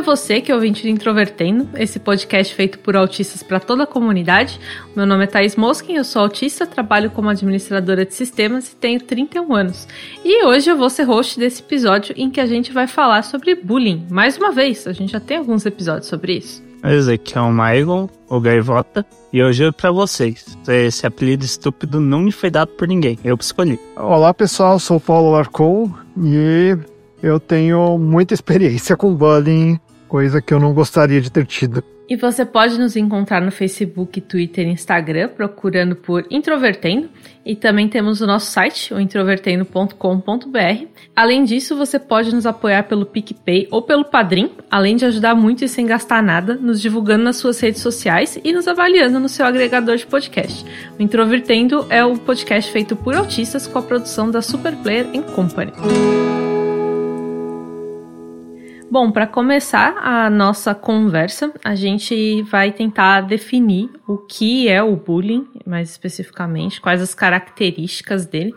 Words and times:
Para 0.00 0.16
você 0.16 0.40
que 0.40 0.50
é 0.50 0.54
ouvinte 0.54 0.82
do 0.82 0.88
Introvertendo, 0.88 1.68
esse 1.74 1.98
podcast 1.98 2.54
feito 2.54 2.78
por 2.78 2.96
autistas 2.96 3.42
para 3.42 3.60
toda 3.60 3.82
a 3.82 3.86
comunidade. 3.86 4.58
Meu 4.96 5.04
nome 5.04 5.24
é 5.24 5.26
Thais 5.26 5.56
Moskin, 5.56 5.96
eu 5.96 6.04
sou 6.04 6.22
autista, 6.22 6.66
trabalho 6.66 7.10
como 7.10 7.28
administradora 7.28 8.06
de 8.06 8.14
sistemas 8.14 8.72
e 8.72 8.76
tenho 8.76 8.98
31 8.98 9.54
anos. 9.54 9.86
E 10.24 10.42
hoje 10.46 10.70
eu 10.70 10.76
vou 10.76 10.88
ser 10.88 11.02
host 11.02 11.38
desse 11.38 11.60
episódio 11.60 12.14
em 12.16 12.30
que 12.30 12.40
a 12.40 12.46
gente 12.46 12.72
vai 12.72 12.86
falar 12.86 13.22
sobre 13.24 13.54
bullying. 13.54 14.06
Mais 14.10 14.38
uma 14.38 14.50
vez, 14.50 14.86
a 14.86 14.92
gente 14.92 15.12
já 15.12 15.20
tem 15.20 15.36
alguns 15.36 15.66
episódios 15.66 16.06
sobre 16.06 16.38
isso. 16.38 16.62
Esse 16.82 17.12
aqui 17.12 17.36
é 17.36 17.40
o 17.42 17.52
Maicon, 17.52 18.08
o 18.26 18.40
Gaivota, 18.40 19.04
e 19.30 19.42
hoje 19.42 19.64
é 19.64 19.70
pra 19.70 19.90
vocês. 19.90 20.56
Esse 20.66 21.06
apelido 21.06 21.44
estúpido 21.44 22.00
não 22.00 22.20
me 22.20 22.32
foi 22.32 22.48
dado 22.48 22.68
por 22.68 22.88
ninguém, 22.88 23.18
eu 23.22 23.36
escolhi. 23.38 23.78
Olá 23.96 24.32
pessoal, 24.32 24.78
sou 24.78 24.96
o 24.96 25.00
Paulo 25.00 25.32
Larcou 25.32 25.94
e 26.16 26.74
eu 27.22 27.38
tenho 27.38 27.98
muita 27.98 28.32
experiência 28.32 28.96
com 28.96 29.14
bullying, 29.14 29.78
coisa 30.10 30.42
que 30.42 30.52
eu 30.52 30.58
não 30.58 30.74
gostaria 30.74 31.20
de 31.20 31.30
ter 31.30 31.46
tido. 31.46 31.84
E 32.08 32.16
você 32.16 32.44
pode 32.44 32.76
nos 32.76 32.96
encontrar 32.96 33.40
no 33.40 33.52
Facebook, 33.52 34.20
Twitter 34.20 34.66
e 34.66 34.72
Instagram 34.72 35.28
procurando 35.28 35.94
por 35.94 36.26
Introvertendo. 36.28 37.08
E 37.46 37.54
também 37.54 37.88
temos 37.88 38.20
o 38.20 38.26
nosso 38.26 38.50
site, 38.50 38.92
o 38.92 38.98
introvertendo.com.br. 38.98 40.86
Além 41.14 41.44
disso, 41.44 41.76
você 41.76 42.00
pode 42.00 42.34
nos 42.34 42.46
apoiar 42.46 42.82
pelo 42.82 43.06
PicPay 43.06 43.68
ou 43.70 43.80
pelo 43.80 44.04
Padrim, 44.04 44.50
além 44.68 44.96
de 44.96 45.04
ajudar 45.04 45.36
muito 45.36 45.64
e 45.64 45.68
sem 45.68 45.86
gastar 45.86 46.20
nada, 46.20 46.56
nos 46.56 46.80
divulgando 46.80 47.22
nas 47.22 47.36
suas 47.36 47.60
redes 47.60 47.80
sociais 47.80 48.36
e 48.42 48.52
nos 48.52 48.66
avaliando 48.66 49.20
no 49.20 49.28
seu 49.28 49.46
agregador 49.46 49.96
de 49.96 50.06
podcast. 50.06 50.66
O 50.98 51.02
Introvertendo 51.02 51.86
é 51.88 52.04
um 52.04 52.16
podcast 52.16 52.72
feito 52.72 52.96
por 52.96 53.14
autistas 53.14 53.68
com 53.68 53.78
a 53.78 53.82
produção 53.82 54.28
da 54.28 54.42
Superplayer 54.42 55.06
Company. 55.36 55.72
Bom, 58.90 59.12
para 59.12 59.24
começar 59.24 59.96
a 59.98 60.28
nossa 60.28 60.74
conversa, 60.74 61.52
a 61.62 61.76
gente 61.76 62.42
vai 62.42 62.72
tentar 62.72 63.20
definir 63.20 63.88
o 64.04 64.18
que 64.18 64.68
é 64.68 64.82
o 64.82 64.96
bullying, 64.96 65.46
mais 65.64 65.90
especificamente, 65.90 66.80
quais 66.80 67.00
as 67.00 67.14
características 67.14 68.26
dele. 68.26 68.52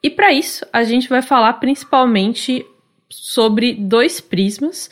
E 0.00 0.08
para 0.08 0.32
isso, 0.32 0.64
a 0.72 0.84
gente 0.84 1.08
vai 1.08 1.20
falar 1.20 1.54
principalmente 1.54 2.64
sobre 3.10 3.74
dois 3.74 4.20
prismas 4.20 4.88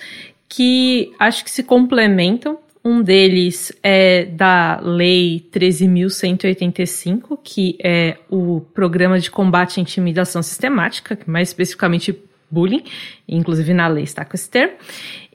que 0.48 1.12
acho 1.20 1.44
que 1.44 1.50
se 1.52 1.62
complementam. 1.62 2.58
Um 2.84 3.00
deles 3.00 3.72
é 3.84 4.24
da 4.24 4.80
Lei 4.82 5.48
13.185, 5.52 7.38
que 7.44 7.78
é 7.80 8.16
o 8.28 8.60
Programa 8.74 9.20
de 9.20 9.30
Combate 9.30 9.78
à 9.78 9.82
Intimidação 9.82 10.42
Sistemática, 10.42 11.16
mais 11.26 11.50
especificamente 11.50 12.12
bullying, 12.50 12.84
inclusive 13.28 13.72
na 13.72 13.88
lei 13.88 14.04
está 14.04 14.24
com 14.24 14.34
esse 14.34 14.50
termo, 14.50 14.74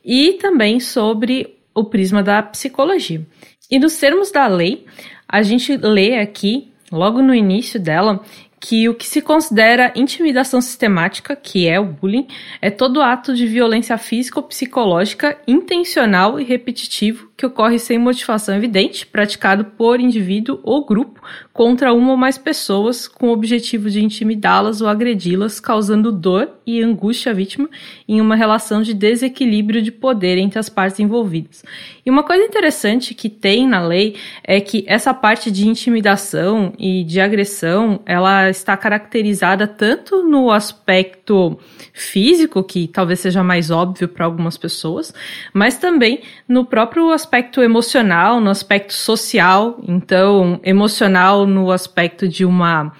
e 0.03 0.33
também 0.33 0.79
sobre 0.79 1.57
o 1.73 1.83
prisma 1.83 2.21
da 2.21 2.41
psicologia. 2.43 3.25
E 3.69 3.79
nos 3.79 3.97
termos 3.97 4.31
da 4.31 4.47
lei, 4.47 4.85
a 5.27 5.41
gente 5.41 5.75
lê 5.77 6.19
aqui, 6.19 6.71
logo 6.91 7.21
no 7.21 7.33
início 7.33 7.79
dela, 7.79 8.21
que 8.67 8.89
o 8.89 8.95
que 8.95 9.05
se 9.05 9.21
considera 9.21 9.93
intimidação 9.95 10.59
sistemática, 10.59 11.35
que 11.35 11.67
é 11.67 11.79
o 11.79 11.85
bullying, 11.85 12.25
é 12.59 12.71
todo 12.71 12.99
ato 12.99 13.35
de 13.35 13.45
violência 13.45 13.95
física 13.95 14.39
ou 14.39 14.43
psicológica 14.47 15.37
intencional 15.47 16.39
e 16.39 16.43
repetitivo 16.43 17.29
que 17.37 17.45
ocorre 17.45 17.77
sem 17.77 17.99
motivação 17.99 18.55
evidente, 18.55 19.05
praticado 19.05 19.65
por 19.65 19.99
indivíduo 19.99 20.59
ou 20.63 20.85
grupo 20.85 21.21
contra 21.51 21.93
uma 21.93 22.11
ou 22.11 22.17
mais 22.17 22.37
pessoas 22.37 23.07
com 23.07 23.27
o 23.27 23.31
objetivo 23.31 23.89
de 23.89 24.03
intimidá-las 24.03 24.81
ou 24.81 24.87
agredi-las, 24.87 25.59
causando 25.59 26.11
dor 26.11 26.49
e 26.65 26.81
angústia 26.81 27.31
à 27.31 27.35
vítima 27.35 27.69
em 28.07 28.21
uma 28.21 28.35
relação 28.35 28.81
de 28.81 28.93
desequilíbrio 28.93 29.81
de 29.81 29.91
poder 29.91 30.37
entre 30.37 30.59
as 30.59 30.69
partes 30.69 30.99
envolvidas. 30.99 31.63
E 32.05 32.09
uma 32.09 32.23
coisa 32.23 32.43
interessante 32.43 33.13
que 33.13 33.29
tem 33.29 33.67
na 33.67 33.85
lei 33.85 34.15
é 34.43 34.61
que 34.61 34.85
essa 34.87 35.13
parte 35.13 35.51
de 35.51 35.67
intimidação 35.67 36.73
e 36.79 37.03
de 37.03 37.19
agressão, 37.19 37.99
ela 38.05 38.49
está 38.57 38.75
caracterizada 38.77 39.67
tanto 39.67 40.23
no 40.23 40.51
aspecto 40.51 41.59
físico, 41.93 42.63
que 42.63 42.87
talvez 42.87 43.19
seja 43.19 43.43
mais 43.43 43.71
óbvio 43.71 44.07
para 44.07 44.25
algumas 44.25 44.57
pessoas, 44.57 45.13
mas 45.53 45.77
também 45.77 46.21
no 46.47 46.65
próprio 46.65 47.11
aspecto 47.11 47.61
emocional, 47.61 48.39
no 48.39 48.49
aspecto 48.49 48.93
social, 48.93 49.79
então 49.87 50.59
emocional 50.63 51.45
no 51.45 51.71
aspecto 51.71 52.27
de 52.27 52.45
uma 52.45 52.93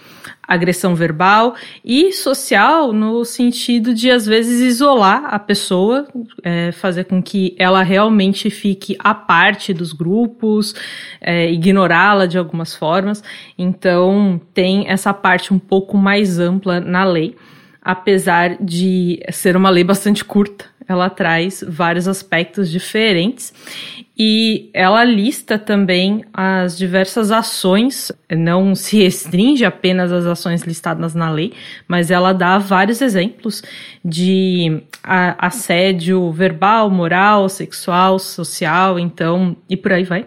agressão 0.48 0.96
verbal 0.96 1.56
e 1.84 2.12
social 2.12 2.94
no 2.94 3.24
sentido 3.26 3.94
de 3.94 4.12
às 4.12 4.26
vezes 4.26 4.62
isolar 4.62 5.26
a 5.26 5.40
pessoa, 5.40 6.08
é, 6.44 6.72
fazer 6.72 7.06
com 7.06 7.22
que 7.22 7.56
ela 7.58 7.82
realmente 7.84 8.50
fique 8.50 8.96
à 9.00 9.14
parte 9.14 9.74
dos 9.74 9.94
grupos, 9.94 10.76
é, 11.20 11.52
ignorá-la 11.52 12.26
de 12.26 12.38
algumas 12.38 12.76
formas. 12.76 13.24
Então 13.58 14.40
tem 14.54 14.88
essa 14.88 15.14
parte 15.14 15.54
um 15.54 15.60
pouco 15.60 15.98
mais 15.98 16.40
ampla 16.40 16.80
na 16.80 17.04
lei, 17.04 17.36
apesar 17.82 18.58
de 18.62 19.20
ser 19.32 19.56
uma 19.56 19.70
lei 19.70 19.84
bastante 19.84 20.24
curta 20.24 20.75
ela 20.88 21.10
traz 21.10 21.64
vários 21.68 22.08
aspectos 22.08 22.70
diferentes 22.70 23.54
e 24.18 24.70
ela 24.74 25.04
lista 25.04 25.60
também 25.60 26.24
as 26.34 26.78
diversas 26.78 27.32
ações, 27.32 28.12
não 28.32 28.74
se 28.74 28.98
restringe 28.98 29.66
apenas 29.66 30.12
às 30.12 30.26
ações 30.26 30.62
listadas 30.62 31.14
na 31.14 31.30
lei, 31.30 31.52
mas 31.86 32.10
ela 32.10 32.32
dá 32.32 32.58
vários 32.58 33.02
exemplos 33.02 33.62
de 34.04 34.82
assédio 35.04 36.32
verbal, 36.32 36.90
moral, 36.90 37.50
sexual, 37.50 38.18
social, 38.18 38.98
então, 38.98 39.58
e 39.70 39.76
por 39.76 39.92
aí 39.92 40.06
vai. 40.06 40.26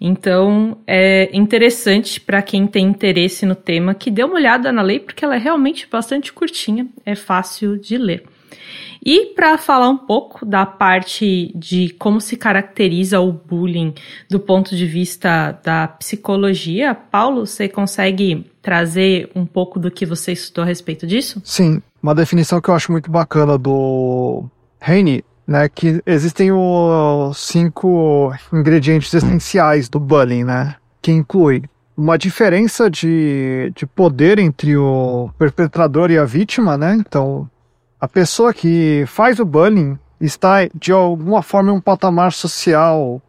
Então, 0.00 0.78
é 0.86 1.30
interessante 1.32 2.20
para 2.20 2.42
quem 2.42 2.66
tem 2.66 2.86
interesse 2.86 3.44
no 3.44 3.54
tema 3.54 3.94
que 3.94 4.10
dê 4.10 4.22
uma 4.22 4.34
olhada 4.34 4.70
na 4.70 4.82
lei, 4.82 5.00
porque 5.00 5.24
ela 5.24 5.34
é 5.34 5.38
realmente 5.38 5.88
bastante 5.90 6.32
curtinha, 6.32 6.86
é 7.04 7.14
fácil 7.14 7.76
de 7.76 7.96
ler. 7.96 8.24
E 9.04 9.26
para 9.34 9.56
falar 9.56 9.88
um 9.88 9.98
pouco 9.98 10.44
da 10.44 10.66
parte 10.66 11.52
de 11.54 11.90
como 11.98 12.20
se 12.20 12.36
caracteriza 12.36 13.20
o 13.20 13.30
bullying 13.30 13.94
do 14.28 14.40
ponto 14.40 14.74
de 14.74 14.84
vista 14.84 15.52
da 15.62 15.86
psicologia, 15.86 16.94
Paulo, 16.94 17.46
você 17.46 17.68
consegue 17.68 18.50
trazer 18.60 19.30
um 19.34 19.46
pouco 19.46 19.78
do 19.78 19.92
que 19.92 20.04
você 20.04 20.32
estudou 20.32 20.64
a 20.64 20.66
respeito 20.66 21.06
disso? 21.06 21.40
Sim, 21.44 21.80
uma 22.02 22.14
definição 22.14 22.60
que 22.60 22.68
eu 22.68 22.74
acho 22.74 22.90
muito 22.90 23.08
bacana 23.08 23.56
do 23.56 24.44
Heine, 24.80 25.24
né, 25.46 25.68
que 25.68 26.02
existem 26.04 26.50
os 26.50 27.38
cinco 27.38 28.34
ingredientes 28.52 29.14
essenciais 29.14 29.88
do 29.88 30.00
bullying, 30.00 30.42
né, 30.42 30.74
que 31.00 31.12
inclui 31.12 31.62
uma 31.96 32.18
diferença 32.18 32.90
de, 32.90 33.72
de 33.74 33.86
poder 33.86 34.38
entre 34.38 34.76
o 34.76 35.30
perpetrador 35.38 36.10
e 36.10 36.18
a 36.18 36.24
vítima, 36.24 36.76
né? 36.76 36.94
Então, 36.94 37.48
a 38.00 38.06
pessoa 38.06 38.52
que 38.52 39.04
faz 39.06 39.38
o 39.40 39.44
bullying 39.44 39.98
está 40.20 40.68
de 40.74 40.92
alguma 40.92 41.42
forma 41.42 41.70
em 41.70 41.74
um 41.74 41.80
patamar 41.80 42.32
social 42.32 43.20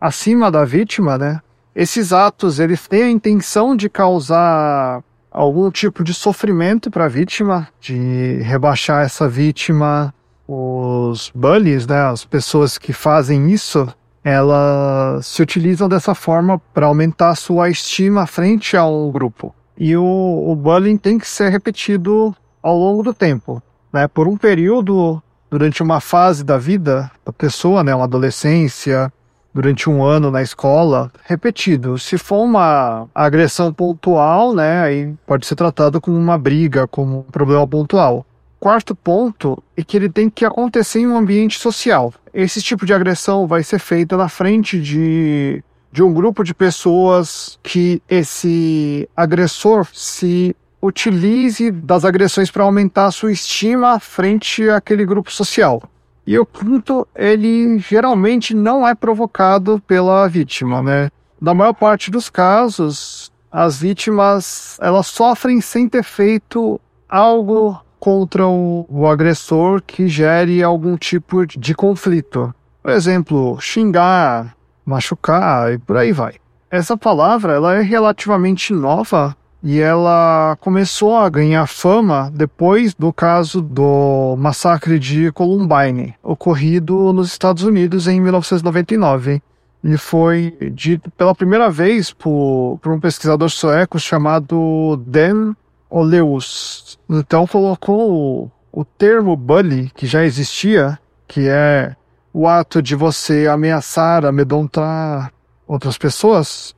acima 0.00 0.50
da 0.50 0.64
vítima, 0.64 1.18
né? 1.18 1.40
Esses 1.74 2.12
atos 2.12 2.60
eles 2.60 2.86
têm 2.86 3.02
a 3.02 3.10
intenção 3.10 3.74
de 3.74 3.88
causar 3.88 5.02
algum 5.30 5.70
tipo 5.70 6.04
de 6.04 6.12
sofrimento 6.12 6.90
para 6.90 7.06
a 7.06 7.08
vítima, 7.08 7.68
de 7.80 8.40
rebaixar 8.42 9.04
essa 9.04 9.28
vítima. 9.28 10.14
Os 10.46 11.32
bullies, 11.34 11.86
né, 11.86 12.02
as 12.02 12.24
pessoas 12.24 12.76
que 12.76 12.92
fazem 12.92 13.50
isso, 13.50 13.88
elas 14.22 15.26
se 15.26 15.40
utilizam 15.40 15.88
dessa 15.88 16.14
forma 16.14 16.60
para 16.74 16.86
aumentar 16.86 17.30
a 17.30 17.34
sua 17.34 17.70
estima 17.70 18.26
frente 18.26 18.76
ao 18.76 19.10
grupo. 19.10 19.54
E 19.78 19.96
o, 19.96 20.04
o 20.04 20.54
bullying 20.54 20.96
tem 20.96 21.18
que 21.18 21.26
ser 21.26 21.48
repetido 21.48 22.36
ao 22.62 22.76
longo 22.76 23.02
do 23.02 23.14
tempo 23.14 23.62
né, 23.92 24.08
por 24.08 24.26
um 24.26 24.36
período 24.36 25.22
durante 25.50 25.82
uma 25.82 26.00
fase 26.00 26.42
da 26.42 26.56
vida 26.56 27.10
da 27.24 27.32
pessoa, 27.32 27.84
né, 27.84 27.94
uma 27.94 28.04
adolescência, 28.04 29.12
durante 29.54 29.90
um 29.90 30.02
ano 30.02 30.30
na 30.30 30.42
escola, 30.42 31.12
repetido. 31.24 31.98
Se 31.98 32.16
for 32.16 32.42
uma 32.42 33.06
agressão 33.14 33.72
pontual, 33.72 34.54
né, 34.54 34.80
aí 34.82 35.14
pode 35.26 35.46
ser 35.46 35.54
tratado 35.54 36.00
como 36.00 36.16
uma 36.16 36.38
briga, 36.38 36.86
como 36.88 37.18
um 37.18 37.22
problema 37.22 37.66
pontual. 37.66 38.24
Quarto 38.58 38.94
ponto 38.94 39.62
é 39.76 39.82
que 39.82 39.96
ele 39.96 40.08
tem 40.08 40.30
que 40.30 40.44
acontecer 40.44 41.00
em 41.00 41.06
um 41.06 41.16
ambiente 41.16 41.58
social. 41.58 42.14
Esse 42.32 42.62
tipo 42.62 42.86
de 42.86 42.94
agressão 42.94 43.46
vai 43.46 43.62
ser 43.62 43.78
feita 43.78 44.16
na 44.16 44.28
frente 44.28 44.80
de, 44.80 45.62
de 45.90 46.02
um 46.02 46.14
grupo 46.14 46.44
de 46.44 46.54
pessoas 46.54 47.58
que 47.62 48.00
esse 48.08 49.08
agressor 49.16 49.86
se 49.92 50.54
utilize 50.82 51.70
das 51.70 52.04
agressões 52.04 52.50
para 52.50 52.64
aumentar 52.64 53.06
a 53.06 53.12
sua 53.12 53.30
estima 53.30 54.00
frente 54.00 54.68
àquele 54.68 55.06
grupo 55.06 55.30
social. 55.30 55.80
E 56.26 56.36
o 56.38 56.44
quinto, 56.44 57.06
ele 57.14 57.78
geralmente 57.78 58.54
não 58.54 58.86
é 58.86 58.94
provocado 58.94 59.80
pela 59.86 60.28
vítima, 60.28 60.82
né? 60.82 61.10
Na 61.40 61.54
maior 61.54 61.72
parte 61.72 62.10
dos 62.10 62.28
casos, 62.28 63.32
as 63.50 63.80
vítimas 63.80 64.78
elas 64.80 65.06
sofrem 65.06 65.60
sem 65.60 65.88
ter 65.88 66.02
feito 66.02 66.80
algo 67.08 67.80
contra 67.98 68.46
o, 68.46 68.84
o 68.88 69.06
agressor 69.06 69.82
que 69.84 70.08
gere 70.08 70.62
algum 70.62 70.96
tipo 70.96 71.46
de 71.46 71.74
conflito. 71.74 72.52
Por 72.82 72.90
exemplo, 72.90 73.60
xingar, 73.60 74.56
machucar 74.84 75.72
e 75.72 75.78
por 75.78 75.96
aí 75.96 76.12
vai. 76.12 76.34
Essa 76.70 76.96
palavra 76.96 77.52
ela 77.52 77.74
é 77.74 77.82
relativamente 77.82 78.72
nova 78.72 79.36
e 79.62 79.78
ela 79.80 80.56
começou 80.60 81.16
a 81.16 81.28
ganhar 81.28 81.66
fama 81.68 82.30
depois 82.34 82.94
do 82.94 83.12
caso 83.12 83.62
do 83.62 84.34
massacre 84.36 84.98
de 84.98 85.30
Columbine, 85.30 86.14
ocorrido 86.22 87.12
nos 87.12 87.28
Estados 87.28 87.62
Unidos 87.62 88.08
em 88.08 88.20
1999. 88.20 89.40
E 89.84 89.96
foi 89.96 90.56
dito 90.72 91.10
pela 91.12 91.34
primeira 91.34 91.70
vez 91.70 92.12
por, 92.12 92.78
por 92.82 92.92
um 92.92 93.00
pesquisador 93.00 93.48
sueco 93.50 93.98
chamado 93.98 95.00
Dan 95.06 95.54
Oleus. 95.88 96.98
Então 97.08 97.46
colocou 97.46 98.50
o, 98.72 98.80
o 98.80 98.84
termo 98.84 99.36
bully, 99.36 99.90
que 99.94 100.06
já 100.06 100.24
existia, 100.24 100.98
que 101.28 101.48
é 101.48 101.94
o 102.32 102.48
ato 102.48 102.80
de 102.80 102.96
você 102.96 103.46
ameaçar, 103.46 104.24
amedrontar 104.24 105.32
outras 105.66 105.98
pessoas, 105.98 106.74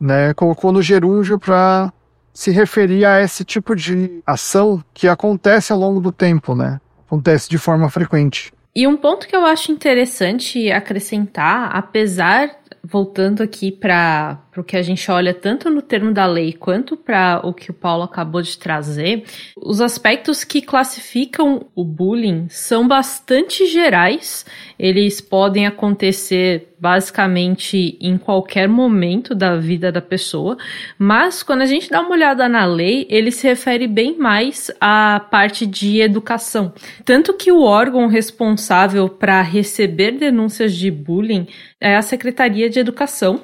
né, 0.00 0.34
colocou 0.34 0.70
no 0.70 0.82
gerúndio 0.82 1.38
para 1.38 1.92
se 2.38 2.52
referir 2.52 3.04
a 3.04 3.20
esse 3.20 3.44
tipo 3.44 3.74
de 3.74 4.22
ação 4.24 4.80
que 4.94 5.08
acontece 5.08 5.72
ao 5.72 5.78
longo 5.80 6.00
do 6.00 6.12
tempo, 6.12 6.54
né? 6.54 6.80
Acontece 7.04 7.50
de 7.50 7.58
forma 7.58 7.90
frequente. 7.90 8.52
E 8.76 8.86
um 8.86 8.96
ponto 8.96 9.26
que 9.26 9.34
eu 9.34 9.44
acho 9.44 9.72
interessante 9.72 10.70
acrescentar, 10.70 11.74
apesar 11.74 12.48
voltando 12.84 13.42
aqui 13.42 13.72
para 13.72 14.38
o 14.60 14.64
que 14.64 14.76
a 14.76 14.82
gente 14.82 15.10
olha 15.10 15.32
tanto 15.32 15.70
no 15.70 15.82
termo 15.82 16.12
da 16.12 16.26
lei 16.26 16.52
quanto 16.52 16.96
para 16.96 17.40
o 17.44 17.52
que 17.52 17.70
o 17.70 17.74
Paulo 17.74 18.02
acabou 18.02 18.42
de 18.42 18.58
trazer, 18.58 19.24
os 19.56 19.80
aspectos 19.80 20.44
que 20.44 20.62
classificam 20.62 21.66
o 21.74 21.84
bullying 21.84 22.46
são 22.48 22.86
bastante 22.86 23.66
gerais. 23.66 24.44
Eles 24.78 25.20
podem 25.20 25.66
acontecer 25.66 26.68
basicamente 26.80 27.98
em 28.00 28.16
qualquer 28.16 28.68
momento 28.68 29.34
da 29.34 29.56
vida 29.56 29.90
da 29.90 30.00
pessoa, 30.00 30.56
mas 30.96 31.42
quando 31.42 31.62
a 31.62 31.66
gente 31.66 31.90
dá 31.90 32.00
uma 32.00 32.12
olhada 32.12 32.48
na 32.48 32.64
lei, 32.64 33.06
ele 33.10 33.30
se 33.32 33.46
refere 33.46 33.86
bem 33.86 34.16
mais 34.16 34.70
à 34.80 35.20
parte 35.30 35.66
de 35.66 36.00
educação. 36.00 36.72
Tanto 37.04 37.34
que 37.34 37.50
o 37.50 37.62
órgão 37.62 38.06
responsável 38.06 39.08
para 39.08 39.42
receber 39.42 40.12
denúncias 40.12 40.74
de 40.74 40.90
bullying 40.90 41.46
é 41.80 41.96
a 41.96 42.02
Secretaria 42.02 42.70
de 42.70 42.78
Educação. 42.78 43.42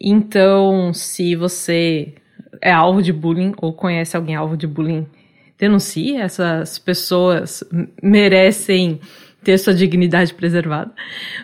Então, 0.00 0.94
se 0.94 1.36
você 1.36 2.14
é 2.60 2.72
alvo 2.72 3.02
de 3.02 3.12
bullying 3.12 3.52
ou 3.60 3.72
conhece 3.72 4.16
alguém 4.16 4.34
alvo 4.34 4.56
de 4.56 4.66
bullying, 4.66 5.06
denuncie. 5.58 6.16
Essas 6.16 6.78
pessoas 6.78 7.62
merecem 8.02 9.00
ter 9.44 9.58
sua 9.58 9.74
dignidade 9.74 10.34
preservada. 10.34 10.92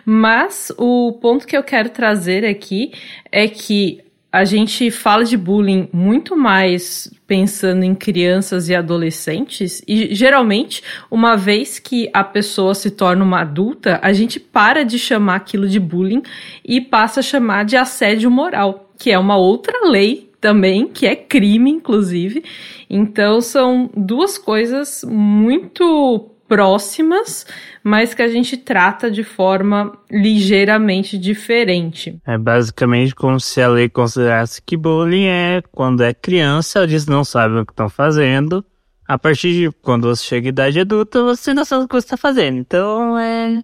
Mas 0.05 0.71
o 0.77 1.13
ponto 1.13 1.47
que 1.47 1.57
eu 1.57 1.63
quero 1.63 1.89
trazer 1.89 2.45
aqui 2.45 2.91
é 3.31 3.47
que 3.47 4.03
a 4.31 4.43
gente 4.43 4.91
fala 4.91 5.23
de 5.23 5.37
bullying 5.37 5.87
muito 5.91 6.35
mais 6.35 7.11
pensando 7.25 7.83
em 7.83 7.95
crianças 7.95 8.69
e 8.69 8.75
adolescentes, 8.75 9.81
e 9.87 10.13
geralmente, 10.13 10.83
uma 11.09 11.35
vez 11.35 11.79
que 11.79 12.09
a 12.13 12.23
pessoa 12.23 12.75
se 12.75 12.91
torna 12.91 13.23
uma 13.23 13.41
adulta, 13.41 13.99
a 14.01 14.13
gente 14.13 14.39
para 14.39 14.83
de 14.83 14.99
chamar 14.99 15.35
aquilo 15.35 15.67
de 15.67 15.79
bullying 15.79 16.23
e 16.63 16.81
passa 16.81 17.21
a 17.21 17.23
chamar 17.23 17.65
de 17.65 17.77
assédio 17.77 18.29
moral, 18.29 18.91
que 18.97 19.11
é 19.11 19.17
uma 19.17 19.37
outra 19.37 19.89
lei 19.89 20.29
também, 20.39 20.87
que 20.87 21.05
é 21.05 21.15
crime, 21.15 21.71
inclusive. 21.71 22.43
Então, 22.89 23.41
são 23.41 23.89
duas 23.95 24.37
coisas 24.37 25.03
muito 25.03 26.31
próximas, 26.47 27.45
mas 27.83 28.13
que 28.13 28.21
a 28.21 28.27
gente 28.27 28.57
trata 28.57 29.11
de 29.11 29.23
forma 29.23 29.91
ligeiramente 30.09 31.17
diferente. 31.17 32.19
É 32.25 32.37
basicamente 32.37 33.13
como 33.13 33.39
se 33.39 33.61
a 33.61 33.67
lei 33.67 33.89
considerasse 33.89 34.61
que 34.61 34.77
bullying 34.77 35.25
é 35.25 35.61
quando 35.71 36.03
é 36.03 36.13
criança, 36.13 36.83
eles 36.83 37.05
não 37.05 37.23
sabem 37.23 37.59
o 37.59 37.65
que 37.65 37.73
estão 37.73 37.89
fazendo. 37.89 38.63
A 39.07 39.17
partir 39.17 39.53
de 39.53 39.71
quando 39.81 40.07
você 40.07 40.23
chega 40.23 40.47
à 40.47 40.49
idade 40.49 40.79
adulta, 40.79 41.23
você 41.23 41.53
não 41.53 41.63
sabe 41.63 41.85
o 41.85 41.87
que 41.87 41.95
você 41.95 42.05
está 42.05 42.17
fazendo. 42.17 42.57
Então 42.57 43.17
é 43.17 43.61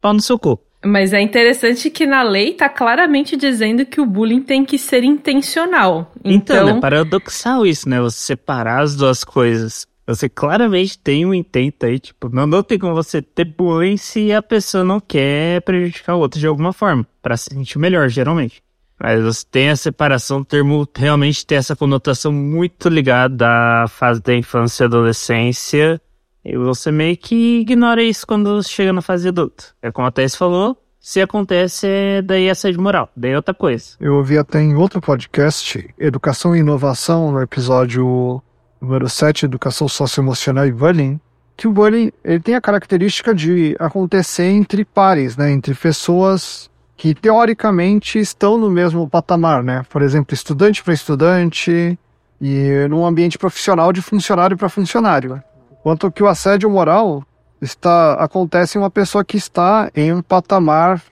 pau 0.00 0.12
no 0.12 0.20
seu 0.20 0.38
cu. 0.38 0.60
Mas 0.84 1.12
é 1.12 1.20
interessante 1.20 1.90
que 1.90 2.06
na 2.06 2.22
lei 2.22 2.52
está 2.52 2.68
claramente 2.68 3.36
dizendo 3.36 3.84
que 3.84 4.00
o 4.00 4.06
bullying 4.06 4.40
tem 4.40 4.64
que 4.64 4.78
ser 4.78 5.04
intencional. 5.04 6.10
Então, 6.24 6.56
então 6.56 6.78
é 6.78 6.80
paradoxal 6.80 7.66
isso, 7.66 7.88
né? 7.88 8.00
Você 8.00 8.18
separar 8.18 8.82
as 8.82 8.96
duas 8.96 9.22
coisas. 9.22 9.86
Você 10.10 10.28
claramente 10.28 10.98
tem 10.98 11.24
um 11.24 11.32
intento 11.32 11.86
aí, 11.86 12.00
tipo, 12.00 12.28
não, 12.34 12.44
não 12.44 12.64
tem 12.64 12.76
como 12.76 12.92
você 12.92 13.22
ter 13.22 13.44
bullying 13.44 13.96
se 13.96 14.32
a 14.32 14.42
pessoa 14.42 14.82
não 14.82 14.98
quer 14.98 15.62
prejudicar 15.62 16.16
o 16.16 16.18
outro 16.18 16.40
de 16.40 16.48
alguma 16.48 16.72
forma, 16.72 17.06
para 17.22 17.36
se 17.36 17.54
sentir 17.54 17.78
melhor, 17.78 18.08
geralmente. 18.08 18.60
Mas 18.98 19.22
você 19.22 19.46
tem 19.48 19.70
a 19.70 19.76
separação, 19.76 20.40
o 20.40 20.44
termo 20.44 20.86
realmente 20.96 21.46
tem 21.46 21.58
essa 21.58 21.76
conotação 21.76 22.32
muito 22.32 22.88
ligada 22.88 23.46
à 23.46 23.86
fase 23.86 24.20
da 24.20 24.34
infância 24.34 24.82
e 24.82 24.86
adolescência, 24.86 26.00
e 26.44 26.56
você 26.56 26.90
meio 26.90 27.16
que 27.16 27.60
ignora 27.60 28.02
isso 28.02 28.26
quando 28.26 28.60
chega 28.64 28.92
na 28.92 29.02
fase 29.02 29.28
adulta. 29.28 29.66
É 29.80 29.92
como 29.92 30.08
a 30.08 30.10
Thais 30.10 30.34
falou, 30.34 30.76
se 30.98 31.20
acontece, 31.20 31.86
é 31.86 32.20
daí 32.20 32.50
assédio 32.50 32.82
moral, 32.82 33.08
daí 33.16 33.30
é 33.30 33.36
outra 33.36 33.54
coisa. 33.54 33.90
Eu 34.00 34.16
ouvi 34.16 34.36
até 34.36 34.60
em 34.60 34.74
outro 34.74 35.00
podcast, 35.00 35.88
Educação 35.96 36.56
e 36.56 36.58
Inovação, 36.58 37.30
no 37.30 37.40
episódio 37.40 38.42
número 38.80 39.08
7, 39.08 39.44
Educação 39.44 39.88
Socioemocional 39.88 40.66
e 40.66 40.72
Bullying, 40.72 41.20
que 41.56 41.68
o 41.68 41.72
bullying 41.72 42.10
ele 42.24 42.40
tem 42.40 42.54
a 42.54 42.60
característica 42.60 43.34
de 43.34 43.76
acontecer 43.78 44.44
entre 44.44 44.84
pares, 44.84 45.36
né, 45.36 45.50
entre 45.50 45.74
pessoas 45.74 46.70
que 46.96 47.14
teoricamente 47.14 48.18
estão 48.18 48.58
no 48.58 48.70
mesmo 48.70 49.08
patamar, 49.08 49.62
né? 49.62 49.82
Por 49.88 50.02
exemplo, 50.02 50.34
estudante 50.34 50.82
para 50.82 50.92
estudante 50.92 51.98
e 52.40 52.86
num 52.88 53.06
ambiente 53.06 53.38
profissional 53.38 53.90
de 53.92 54.02
funcionário 54.02 54.56
para 54.56 54.68
funcionário. 54.68 55.42
Enquanto 55.72 56.10
que 56.10 56.22
o 56.22 56.28
assédio 56.28 56.68
moral 56.68 57.24
está 57.60 58.14
acontece 58.14 58.76
em 58.76 58.82
uma 58.82 58.90
pessoa 58.90 59.24
que 59.24 59.38
está 59.38 59.90
em 59.94 60.12
um 60.12 60.20
patamar 60.20 61.02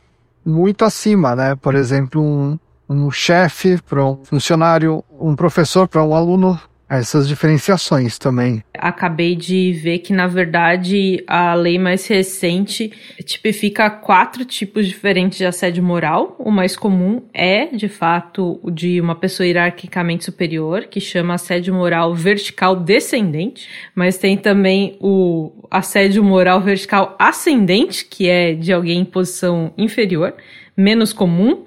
muito 0.44 0.84
acima, 0.84 1.34
né? 1.34 1.54
Por 1.54 1.74
exemplo, 1.74 2.22
um, 2.22 2.58
um 2.88 3.10
chefe 3.10 3.80
para 3.80 4.04
um 4.04 4.22
funcionário, 4.24 5.02
um 5.18 5.34
professor 5.34 5.88
para 5.88 6.04
um 6.04 6.14
aluno 6.14 6.60
essas 6.88 7.28
diferenciações 7.28 8.18
também. 8.18 8.64
Acabei 8.78 9.36
de 9.36 9.72
ver 9.72 9.98
que, 9.98 10.12
na 10.12 10.26
verdade, 10.26 11.22
a 11.26 11.54
lei 11.54 11.78
mais 11.78 12.06
recente 12.06 12.90
tipifica 13.24 13.90
quatro 13.90 14.44
tipos 14.44 14.86
diferentes 14.86 15.38
de 15.38 15.44
assédio 15.44 15.82
moral. 15.82 16.34
O 16.38 16.50
mais 16.50 16.76
comum 16.76 17.22
é, 17.34 17.66
de 17.66 17.88
fato, 17.88 18.58
o 18.62 18.70
de 18.70 19.00
uma 19.00 19.14
pessoa 19.14 19.46
hierarquicamente 19.46 20.24
superior, 20.24 20.86
que 20.86 21.00
chama 21.00 21.34
assédio 21.34 21.74
moral 21.74 22.14
vertical 22.14 22.74
descendente, 22.74 23.68
mas 23.94 24.16
tem 24.16 24.36
também 24.36 24.96
o 25.00 25.52
assédio 25.70 26.24
moral 26.24 26.60
vertical 26.60 27.14
ascendente, 27.18 28.04
que 28.06 28.28
é 28.28 28.54
de 28.54 28.72
alguém 28.72 29.00
em 29.00 29.04
posição 29.04 29.74
inferior, 29.76 30.34
menos 30.76 31.12
comum, 31.12 31.64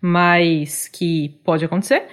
mas 0.00 0.88
que 0.88 1.34
pode 1.44 1.64
acontecer. 1.64 2.04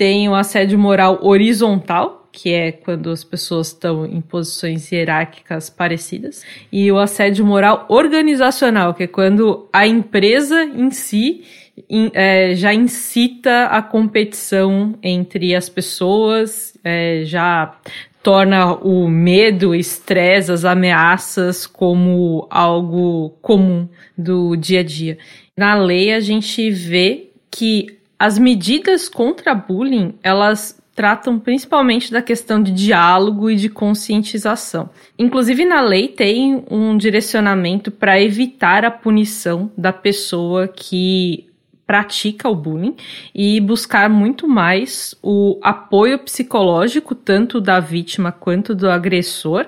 Tem 0.00 0.26
o 0.30 0.34
assédio 0.34 0.78
moral 0.78 1.18
horizontal, 1.20 2.26
que 2.32 2.54
é 2.54 2.72
quando 2.72 3.10
as 3.10 3.22
pessoas 3.22 3.66
estão 3.66 4.06
em 4.06 4.22
posições 4.22 4.90
hierárquicas 4.90 5.68
parecidas, 5.68 6.42
e 6.72 6.90
o 6.90 6.98
assédio 6.98 7.44
moral 7.44 7.84
organizacional, 7.86 8.94
que 8.94 9.02
é 9.02 9.06
quando 9.06 9.68
a 9.70 9.86
empresa 9.86 10.64
em 10.64 10.90
si 10.90 11.44
in, 11.86 12.10
é, 12.14 12.54
já 12.54 12.72
incita 12.72 13.66
a 13.66 13.82
competição 13.82 14.94
entre 15.02 15.54
as 15.54 15.68
pessoas, 15.68 16.78
é, 16.82 17.24
já 17.26 17.78
torna 18.22 18.72
o 18.76 19.06
medo, 19.06 19.74
estresse, 19.74 20.50
as 20.50 20.64
ameaças 20.64 21.66
como 21.66 22.46
algo 22.48 23.36
comum 23.42 23.86
do 24.16 24.56
dia 24.56 24.80
a 24.80 24.82
dia. 24.82 25.18
Na 25.54 25.74
lei 25.74 26.14
a 26.14 26.20
gente 26.20 26.70
vê 26.70 27.28
que 27.50 27.99
as 28.20 28.38
medidas 28.38 29.08
contra 29.08 29.54
bullying, 29.54 30.14
elas 30.22 30.78
tratam 30.94 31.38
principalmente 31.38 32.12
da 32.12 32.20
questão 32.20 32.62
de 32.62 32.70
diálogo 32.70 33.48
e 33.48 33.56
de 33.56 33.70
conscientização. 33.70 34.90
Inclusive, 35.18 35.64
na 35.64 35.80
lei 35.80 36.08
tem 36.08 36.62
um 36.70 36.98
direcionamento 36.98 37.90
para 37.90 38.20
evitar 38.20 38.84
a 38.84 38.90
punição 38.90 39.72
da 39.74 39.90
pessoa 39.90 40.68
que 40.68 41.48
pratica 41.86 42.46
o 42.46 42.54
bullying 42.54 42.94
e 43.34 43.58
buscar 43.58 44.10
muito 44.10 44.46
mais 44.46 45.14
o 45.22 45.58
apoio 45.62 46.18
psicológico, 46.18 47.14
tanto 47.14 47.58
da 47.58 47.80
vítima 47.80 48.30
quanto 48.30 48.74
do 48.74 48.90
agressor, 48.90 49.66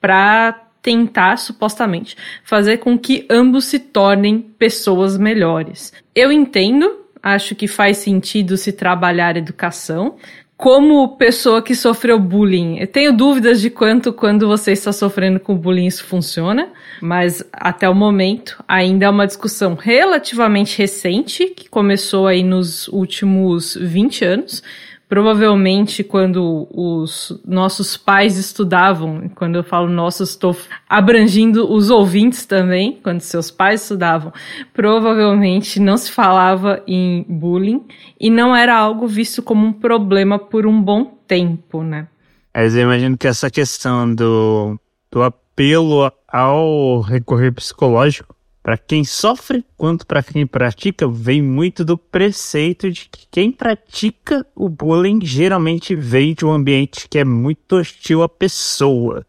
para 0.00 0.58
tentar, 0.80 1.36
supostamente, 1.36 2.16
fazer 2.42 2.78
com 2.78 2.98
que 2.98 3.26
ambos 3.28 3.66
se 3.66 3.78
tornem 3.78 4.40
pessoas 4.40 5.18
melhores. 5.18 5.92
Eu 6.14 6.32
entendo, 6.32 6.99
acho 7.22 7.54
que 7.54 7.66
faz 7.66 7.98
sentido 7.98 8.56
se 8.56 8.72
trabalhar 8.72 9.36
educação, 9.36 10.16
como 10.60 11.16
pessoa 11.16 11.62
que 11.62 11.74
sofreu 11.74 12.18
bullying, 12.18 12.80
eu 12.80 12.86
tenho 12.86 13.16
dúvidas 13.16 13.62
de 13.62 13.70
quanto 13.70 14.12
quando 14.12 14.46
você 14.46 14.72
está 14.72 14.92
sofrendo 14.92 15.40
com 15.40 15.56
bullying 15.56 15.86
isso 15.86 16.04
funciona, 16.04 16.68
mas 17.00 17.42
até 17.50 17.88
o 17.88 17.94
momento 17.94 18.62
ainda 18.68 19.06
é 19.06 19.08
uma 19.08 19.26
discussão 19.26 19.74
relativamente 19.74 20.76
recente, 20.76 21.46
que 21.46 21.66
começou 21.66 22.26
aí 22.26 22.42
nos 22.42 22.88
últimos 22.88 23.74
20 23.74 24.24
anos, 24.26 24.62
provavelmente 25.10 26.04
quando 26.04 26.68
os 26.70 27.42
nossos 27.44 27.96
pais 27.96 28.38
estudavam, 28.38 29.28
quando 29.34 29.56
eu 29.56 29.64
falo 29.64 29.88
nossos, 29.88 30.30
estou 30.30 30.56
abrangindo 30.88 31.68
os 31.68 31.90
ouvintes 31.90 32.46
também, 32.46 33.00
quando 33.02 33.20
seus 33.20 33.50
pais 33.50 33.82
estudavam, 33.82 34.32
provavelmente 34.72 35.80
não 35.80 35.96
se 35.96 36.12
falava 36.12 36.80
em 36.86 37.26
bullying 37.28 37.84
e 38.20 38.30
não 38.30 38.54
era 38.54 38.78
algo 38.78 39.08
visto 39.08 39.42
como 39.42 39.66
um 39.66 39.72
problema 39.72 40.38
por 40.38 40.64
um 40.64 40.80
bom 40.80 41.18
tempo, 41.26 41.82
né? 41.82 42.06
Mas 42.54 42.76
eu 42.76 42.82
imagino 42.82 43.18
que 43.18 43.26
essa 43.26 43.50
questão 43.50 44.14
do, 44.14 44.78
do 45.10 45.24
apelo 45.24 46.12
ao 46.28 47.00
recorrer 47.00 47.50
psicológico 47.50 48.39
para 48.70 48.78
quem 48.78 49.02
sofre 49.02 49.64
quanto 49.76 50.06
para 50.06 50.22
quem 50.22 50.46
pratica, 50.46 51.08
vem 51.08 51.42
muito 51.42 51.84
do 51.84 51.98
preceito 51.98 52.88
de 52.88 53.08
que 53.08 53.26
quem 53.28 53.50
pratica 53.50 54.46
o 54.54 54.68
bullying 54.68 55.18
geralmente 55.20 55.96
vem 55.96 56.34
de 56.34 56.46
um 56.46 56.52
ambiente 56.52 57.08
que 57.08 57.18
é 57.18 57.24
muito 57.24 57.74
hostil 57.74 58.22
à 58.22 58.28
pessoa. 58.28 59.26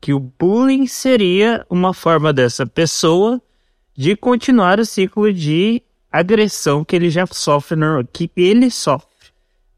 Que 0.00 0.12
o 0.12 0.18
bullying 0.18 0.88
seria 0.88 1.64
uma 1.70 1.94
forma 1.94 2.32
dessa 2.32 2.66
pessoa 2.66 3.40
de 3.96 4.16
continuar 4.16 4.80
o 4.80 4.84
ciclo 4.84 5.32
de 5.32 5.80
agressão 6.10 6.84
que 6.84 6.96
ele 6.96 7.10
já 7.10 7.28
sofre, 7.28 7.78
que 8.12 8.28
ele 8.36 8.72
sofre. 8.72 9.28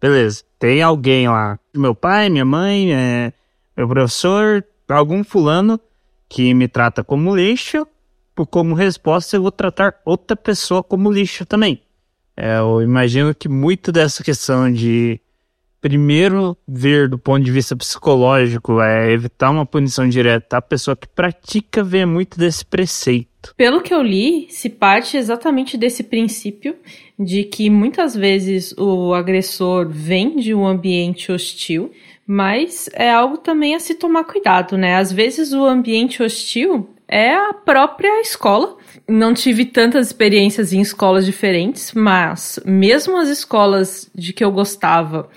Beleza, 0.01 0.43
tem 0.59 0.81
alguém 0.81 1.29
lá, 1.29 1.59
meu 1.75 1.95
pai, 1.95 2.31
minha 2.31 2.47
mãe, 2.47 2.95
é, 2.95 3.31
meu 3.77 3.87
professor, 3.87 4.65
algum 4.89 5.23
fulano 5.23 5.79
que 6.31 6.55
me 6.55 6.67
trata 6.67 7.05
como 7.05 7.37
lixo, 7.37 7.87
por 8.37 8.47
como 8.47 8.75
resposta 8.75 9.37
eu 9.37 9.43
vou 9.43 9.51
tratar 9.51 9.95
outra 10.05 10.37
pessoa 10.37 10.85
como 10.85 11.11
lixo 11.11 11.47
também. 11.47 11.81
É, 12.37 12.59
eu 12.59 12.83
imagino 12.83 13.35
que 13.35 13.49
muito 13.49 13.91
dessa 13.91 14.23
questão 14.23 14.71
de 14.71 15.19
primeiro 15.81 16.57
ver 16.67 17.09
do 17.09 17.19
ponto 17.19 17.45
de 17.45 17.51
vista 17.51 17.75
psicológico, 17.77 18.81
é 18.81 19.11
evitar 19.11 19.51
uma 19.51 19.65
punição 19.65 20.09
direta, 20.09 20.59
a 20.59 20.63
pessoa 20.63 20.97
que 20.97 21.07
pratica 21.07 21.83
vê 21.83 22.05
muito 22.05 22.39
desse 22.39 22.65
preceito. 22.65 23.55
Pelo 23.57 23.81
que 23.81 23.95
eu 23.95 24.03
li, 24.03 24.49
se 24.51 24.69
parte 24.69 25.17
exatamente 25.17 25.79
desse 25.79 26.03
princípio 26.03 26.77
de 27.19 27.45
que 27.45 27.71
muitas 27.71 28.15
vezes 28.15 28.75
o 28.77 29.15
agressor 29.15 29.89
vem 29.89 30.37
de 30.37 30.53
um 30.53 30.67
ambiente 30.67 31.31
hostil, 31.31 31.93
mas 32.27 32.91
é 32.93 33.11
algo 33.11 33.39
também 33.39 33.75
a 33.75 33.81
se 33.81 33.95
tomar 33.95 34.25
cuidado, 34.25 34.77
né? 34.77 34.97
Às 34.97 35.13
vezes 35.13 35.53
o 35.53 35.65
ambiente 35.65 36.23
hostil 36.23 36.96
é 37.09 37.35
a 37.35 37.53
própria 37.53 38.21
escola. 38.21 38.77
Não 39.09 39.33
tive 39.33 39.65
tantas 39.65 40.09
experiências 40.09 40.73
em 40.73 40.81
escolas 40.81 41.25
diferentes, 41.25 41.93
mas 41.95 42.59
mesmo 42.65 43.17
as 43.17 43.29
escolas 43.29 44.11
de 44.15 44.33
que 44.33 44.45
eu 44.45 44.51
gostava, 44.51 45.29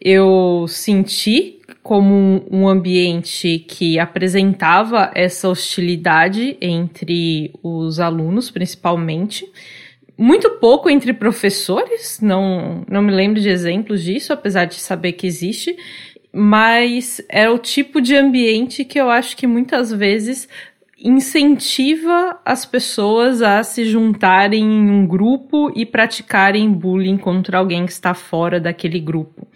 eu 0.00 0.66
senti 0.68 1.60
como 1.82 2.44
um 2.50 2.68
ambiente 2.68 3.64
que 3.66 3.98
apresentava 3.98 5.10
essa 5.14 5.48
hostilidade 5.48 6.56
entre 6.60 7.52
os 7.62 8.00
alunos, 8.00 8.50
principalmente. 8.50 9.46
Muito 10.16 10.48
pouco 10.52 10.88
entre 10.88 11.12
professores, 11.12 12.20
não, 12.22 12.84
não 12.88 13.02
me 13.02 13.12
lembro 13.12 13.40
de 13.40 13.48
exemplos 13.48 14.02
disso, 14.02 14.32
apesar 14.32 14.64
de 14.66 14.76
saber 14.76 15.12
que 15.12 15.26
existe, 15.26 15.76
mas 16.32 17.20
é 17.28 17.48
o 17.48 17.58
tipo 17.58 18.00
de 18.00 18.16
ambiente 18.16 18.84
que 18.84 19.00
eu 19.00 19.10
acho 19.10 19.36
que 19.36 19.46
muitas 19.46 19.92
vezes 19.92 20.48
incentiva 21.04 22.40
as 22.42 22.64
pessoas 22.64 23.42
a 23.42 23.62
se 23.62 23.84
juntarem 23.84 24.64
em 24.64 24.90
um 24.90 25.06
grupo 25.06 25.70
e 25.76 25.84
praticarem 25.84 26.72
bullying 26.72 27.18
contra 27.18 27.58
alguém 27.58 27.84
que 27.84 27.92
está 27.92 28.14
fora 28.14 28.58
daquele 28.58 28.98
grupo. 28.98 29.46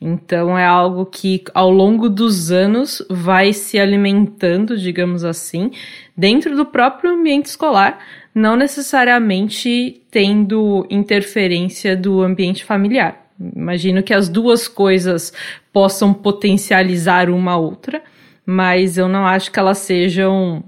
Então 0.00 0.56
é 0.56 0.64
algo 0.64 1.04
que 1.04 1.42
ao 1.52 1.70
longo 1.70 2.08
dos 2.08 2.52
anos 2.52 3.04
vai 3.10 3.52
se 3.52 3.80
alimentando, 3.80 4.78
digamos 4.78 5.24
assim, 5.24 5.72
dentro 6.16 6.54
do 6.54 6.64
próprio 6.64 7.10
ambiente 7.10 7.46
escolar, 7.46 7.98
não 8.32 8.54
necessariamente 8.54 10.02
tendo 10.08 10.86
interferência 10.88 11.96
do 11.96 12.22
ambiente 12.22 12.64
familiar. 12.64 13.26
Imagino 13.40 14.04
que 14.04 14.14
as 14.14 14.28
duas 14.28 14.68
coisas 14.68 15.32
possam 15.72 16.14
potencializar 16.14 17.28
uma 17.28 17.56
outra, 17.56 18.02
mas 18.46 18.96
eu 18.96 19.08
não 19.08 19.26
acho 19.26 19.50
que 19.50 19.58
elas 19.58 19.78
sejam 19.78 20.62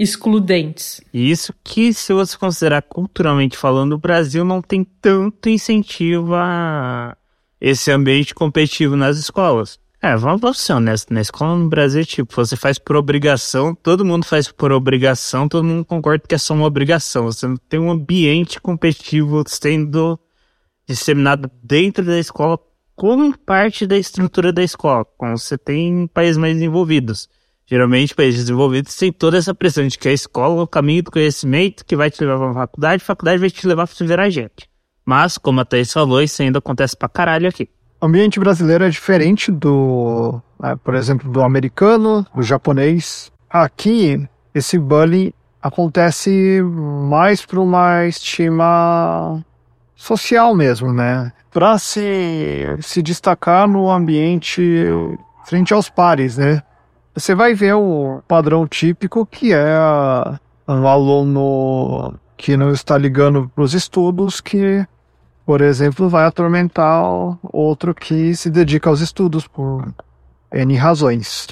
excludentes. 0.00 1.02
Isso 1.12 1.52
que, 1.62 1.92
se 1.92 2.10
você 2.14 2.34
considerar 2.38 2.80
culturalmente 2.80 3.54
falando, 3.54 3.92
o 3.92 3.98
Brasil 3.98 4.46
não 4.46 4.62
tem 4.62 4.82
tanto 4.82 5.50
incentivo 5.50 6.34
a 6.34 7.14
esse 7.60 7.92
ambiente 7.92 8.34
competitivo 8.34 8.96
nas 8.96 9.18
escolas. 9.18 9.78
É, 10.00 10.16
vamos, 10.16 10.58
ser 10.58 10.72
honestos, 10.72 11.14
na 11.14 11.20
escola 11.20 11.54
no 11.54 11.68
Brasil, 11.68 12.02
tipo, 12.06 12.34
você 12.34 12.56
faz 12.56 12.78
por 12.78 12.96
obrigação, 12.96 13.74
todo 13.74 14.02
mundo 14.02 14.24
faz 14.24 14.50
por 14.50 14.72
obrigação, 14.72 15.46
todo 15.46 15.62
mundo 15.62 15.84
concorda 15.84 16.24
que 16.26 16.34
é 16.34 16.38
só 16.38 16.54
uma 16.54 16.64
obrigação. 16.64 17.24
Você 17.24 17.46
não 17.46 17.58
tem 17.58 17.78
um 17.78 17.90
ambiente 17.90 18.58
competitivo 18.58 19.44
sendo 19.46 20.18
disseminado 20.88 21.50
dentro 21.62 22.02
da 22.02 22.18
escola 22.18 22.58
como 22.96 23.36
parte 23.36 23.86
da 23.86 23.98
estrutura 23.98 24.50
da 24.50 24.62
escola, 24.62 25.04
como 25.18 25.36
você 25.36 25.58
tem 25.58 25.88
em 25.88 26.06
países 26.06 26.38
mais 26.38 26.54
desenvolvidos. 26.54 27.28
Geralmente, 27.70 28.16
países 28.16 28.40
desenvolvidos 28.40 28.96
têm 28.96 29.12
toda 29.12 29.38
essa 29.38 29.54
pressão 29.54 29.86
de 29.86 29.96
que 29.96 30.08
a 30.08 30.12
escola 30.12 30.60
é 30.60 30.64
o 30.64 30.66
caminho 30.66 31.04
do 31.04 31.10
conhecimento 31.12 31.84
que 31.84 31.94
vai 31.94 32.10
te 32.10 32.20
levar 32.20 32.36
para 32.36 32.50
a 32.50 32.54
faculdade, 32.66 33.00
a 33.00 33.06
faculdade 33.06 33.38
vai 33.38 33.48
te 33.48 33.64
levar 33.64 33.86
para 33.86 33.94
você 33.94 34.04
virar 34.04 34.28
gente. 34.28 34.68
Mas, 35.06 35.38
como 35.38 35.60
a 35.60 35.64
Thaís 35.64 35.92
falou, 35.92 36.20
isso 36.20 36.42
ainda 36.42 36.58
acontece 36.58 36.96
pra 36.96 37.08
caralho 37.08 37.48
aqui. 37.48 37.68
O 38.00 38.06
ambiente 38.06 38.40
brasileiro 38.40 38.82
é 38.82 38.88
diferente 38.88 39.52
do, 39.52 40.42
né, 40.58 40.74
por 40.82 40.96
exemplo, 40.96 41.30
do 41.30 41.42
americano, 41.42 42.26
do 42.34 42.42
japonês. 42.42 43.30
Aqui, 43.48 44.28
esse 44.52 44.76
bullying 44.76 45.32
acontece 45.62 46.60
mais 47.08 47.46
por 47.46 47.60
uma 47.60 48.04
estima 48.04 49.44
social 49.94 50.56
mesmo, 50.56 50.92
né? 50.92 51.30
Para 51.52 51.78
se, 51.78 52.66
se 52.80 53.00
destacar 53.00 53.68
no 53.68 53.88
ambiente 53.88 54.86
frente 55.44 55.72
aos 55.72 55.88
pares, 55.88 56.36
né? 56.36 56.64
Você 57.20 57.34
vai 57.34 57.52
ver 57.52 57.74
o 57.74 58.22
padrão 58.26 58.66
típico 58.66 59.26
que 59.26 59.52
é 59.52 59.76
um 60.66 60.88
aluno 60.88 62.14
que 62.34 62.56
não 62.56 62.72
está 62.72 62.96
ligando 62.96 63.46
para 63.54 63.62
os 63.62 63.74
estudos, 63.74 64.40
que, 64.40 64.86
por 65.44 65.60
exemplo, 65.60 66.08
vai 66.08 66.24
atormentar 66.24 67.04
outro 67.42 67.94
que 67.94 68.34
se 68.34 68.48
dedica 68.48 68.88
aos 68.88 69.02
estudos 69.02 69.46
por 69.46 69.92
N 70.50 70.74
razões. 70.76 71.46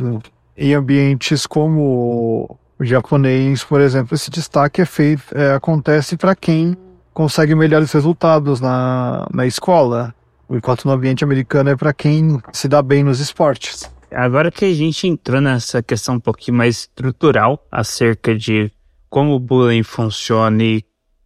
Em 0.57 0.73
ambientes 0.73 1.47
como 1.47 2.59
o 2.81 2.85
japonês, 2.85 3.63
por 3.63 3.83
exemplo, 3.83 4.15
esse 4.15 4.31
destaque 4.31 4.81
é 4.81 4.87
feito, 4.87 5.23
é, 5.35 5.53
acontece 5.53 6.17
para 6.17 6.35
quem 6.35 6.79
consegue 7.13 7.55
melhores 7.55 7.93
resultados 7.93 8.59
na, 8.59 9.29
na 9.31 9.47
escola, 9.47 10.15
enquanto 10.49 10.87
no 10.87 10.93
ambiente 10.93 11.23
americano 11.23 11.69
é 11.69 11.77
para 11.77 11.93
quem 11.93 12.41
se 12.55 12.69
dá 12.69 12.81
bem 12.81 13.05
nos 13.05 13.21
esportes. 13.21 13.98
Agora 14.13 14.51
que 14.51 14.65
a 14.65 14.75
gente 14.75 15.07
entrou 15.07 15.41
nessa 15.41 15.83
questão 15.83 16.17
um 16.17 16.21
pouquinho 16.21 16.57
mais 16.57 16.79
estrutural 16.79 17.67
acerca 17.71 18.37
de 18.37 18.71
como 19.09 19.35
o 19.35 19.41
bullying 19.41 19.83
funciona 19.83 20.63
e 20.63 20.85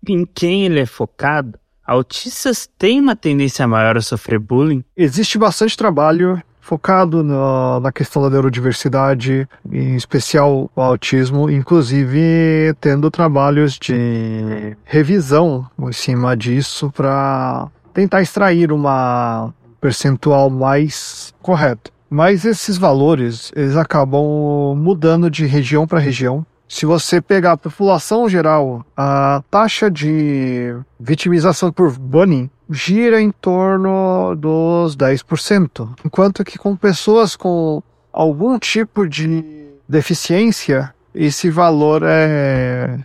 em 0.08 0.24
quem 0.24 0.64
ele 0.64 0.80
é 0.80 0.86
focado, 0.86 1.58
autistas 1.86 2.68
têm 2.78 3.00
uma 3.00 3.14
tendência 3.14 3.66
maior 3.66 3.96
a 3.96 4.00
sofrer 4.00 4.38
bullying? 4.38 4.84
Existe 4.96 5.38
bastante 5.38 5.76
trabalho 5.76 6.40
focado 6.60 7.24
na, 7.24 7.80
na 7.80 7.92
questão 7.92 8.22
da 8.22 8.30
neurodiversidade, 8.30 9.48
em 9.70 9.96
especial 9.96 10.70
o 10.74 10.80
autismo, 10.80 11.50
inclusive 11.50 12.74
tendo 12.80 13.10
trabalhos 13.10 13.78
de 13.78 14.76
revisão 14.84 15.68
em 15.80 15.92
cima 15.92 16.36
disso 16.36 16.90
para 16.92 17.68
tentar 17.92 18.22
extrair 18.22 18.72
uma 18.72 19.52
percentual 19.80 20.48
mais 20.48 21.34
correta. 21.42 21.90
Mas 22.12 22.44
esses 22.44 22.76
valores, 22.76 23.50
eles 23.56 23.74
acabam 23.74 24.74
mudando 24.76 25.30
de 25.30 25.46
região 25.46 25.86
para 25.86 25.98
região. 25.98 26.44
Se 26.68 26.84
você 26.84 27.22
pegar 27.22 27.52
a 27.52 27.56
população 27.56 28.28
geral, 28.28 28.84
a 28.94 29.42
taxa 29.50 29.90
de 29.90 30.76
vitimização 31.00 31.72
por 31.72 31.90
bullying 31.92 32.50
gira 32.68 33.18
em 33.18 33.30
torno 33.30 34.34
dos 34.34 34.94
10%, 34.94 35.88
enquanto 36.04 36.44
que 36.44 36.58
com 36.58 36.76
pessoas 36.76 37.34
com 37.34 37.82
algum 38.12 38.58
tipo 38.58 39.08
de 39.08 39.68
deficiência, 39.88 40.94
esse 41.14 41.48
valor 41.48 42.02
é, 42.04 43.00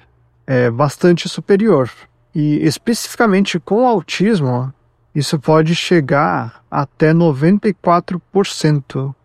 é 0.45 0.69
bastante 0.69 1.29
superior. 1.29 1.89
E 2.35 2.57
especificamente 2.57 3.57
com 3.57 3.87
autismo, 3.87 4.73
isso 5.17 5.39
pode 5.39 5.73
chegar 5.73 6.61
até 6.69 7.11
94%. 7.11 9.15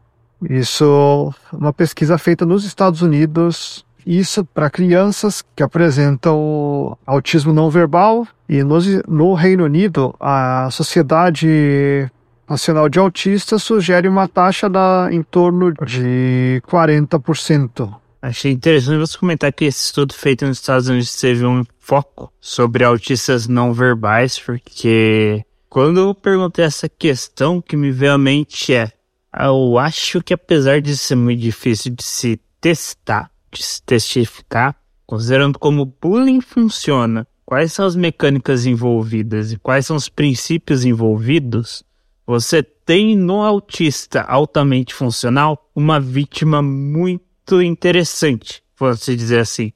Isso, 0.48 1.34
uma 1.52 1.70
pesquisa 1.70 2.16
feita 2.16 2.46
nos 2.46 2.64
Estados 2.64 3.02
Unidos, 3.02 3.84
isso 4.06 4.42
para 4.42 4.70
crianças 4.70 5.44
que 5.54 5.62
apresentam 5.62 6.96
autismo 7.06 7.52
não 7.52 7.68
verbal. 7.68 8.26
E 8.48 8.64
no, 8.64 8.78
no 9.06 9.34
Reino 9.34 9.64
Unido, 9.64 10.14
a 10.18 10.70
Sociedade 10.70 12.10
Nacional 12.48 12.88
de 12.88 12.98
Autistas 12.98 13.62
sugere 13.62 14.08
uma 14.08 14.26
taxa 14.26 14.70
da, 14.70 15.10
em 15.12 15.22
torno 15.22 15.74
de 15.74 16.62
40%. 16.68 17.94
Achei 18.22 18.52
interessante 18.52 18.96
você 18.96 19.18
comentar 19.18 19.52
que 19.52 19.66
esse 19.66 19.84
estudo 19.84 20.14
feito 20.14 20.46
nos 20.46 20.58
Estados 20.58 20.88
Unidos 20.88 21.14
teve 21.20 21.44
um 21.44 21.62
foco 21.78 22.32
sobre 22.40 22.82
autistas 22.82 23.46
não 23.46 23.74
verbais, 23.74 24.38
porque 24.38 25.44
quando 25.72 26.00
eu 26.00 26.14
perguntei 26.14 26.66
essa 26.66 26.86
questão, 26.86 27.58
que 27.58 27.78
me 27.78 27.90
veio 27.90 28.12
à 28.12 28.18
mente 28.18 28.74
é: 28.74 28.92
eu 29.34 29.78
acho 29.78 30.22
que 30.22 30.34
apesar 30.34 30.82
de 30.82 30.94
ser 30.94 31.14
muito 31.14 31.40
difícil 31.40 31.94
de 31.94 32.02
se 32.04 32.38
testar, 32.60 33.30
de 33.50 33.62
se 33.62 33.82
testificar, 33.82 34.76
considerando 35.06 35.58
como 35.58 35.80
o 35.80 35.86
bullying 35.86 36.42
funciona, 36.42 37.26
quais 37.46 37.72
são 37.72 37.86
as 37.86 37.96
mecânicas 37.96 38.66
envolvidas 38.66 39.50
e 39.50 39.56
quais 39.56 39.86
são 39.86 39.96
os 39.96 40.10
princípios 40.10 40.84
envolvidos, 40.84 41.82
você 42.26 42.62
tem 42.62 43.16
no 43.16 43.40
autista 43.40 44.20
altamente 44.20 44.92
funcional 44.92 45.70
uma 45.74 45.98
vítima 45.98 46.60
muito 46.60 47.62
interessante, 47.62 48.62
pode-se 48.76 49.16
dizer 49.16 49.38
assim. 49.38 49.72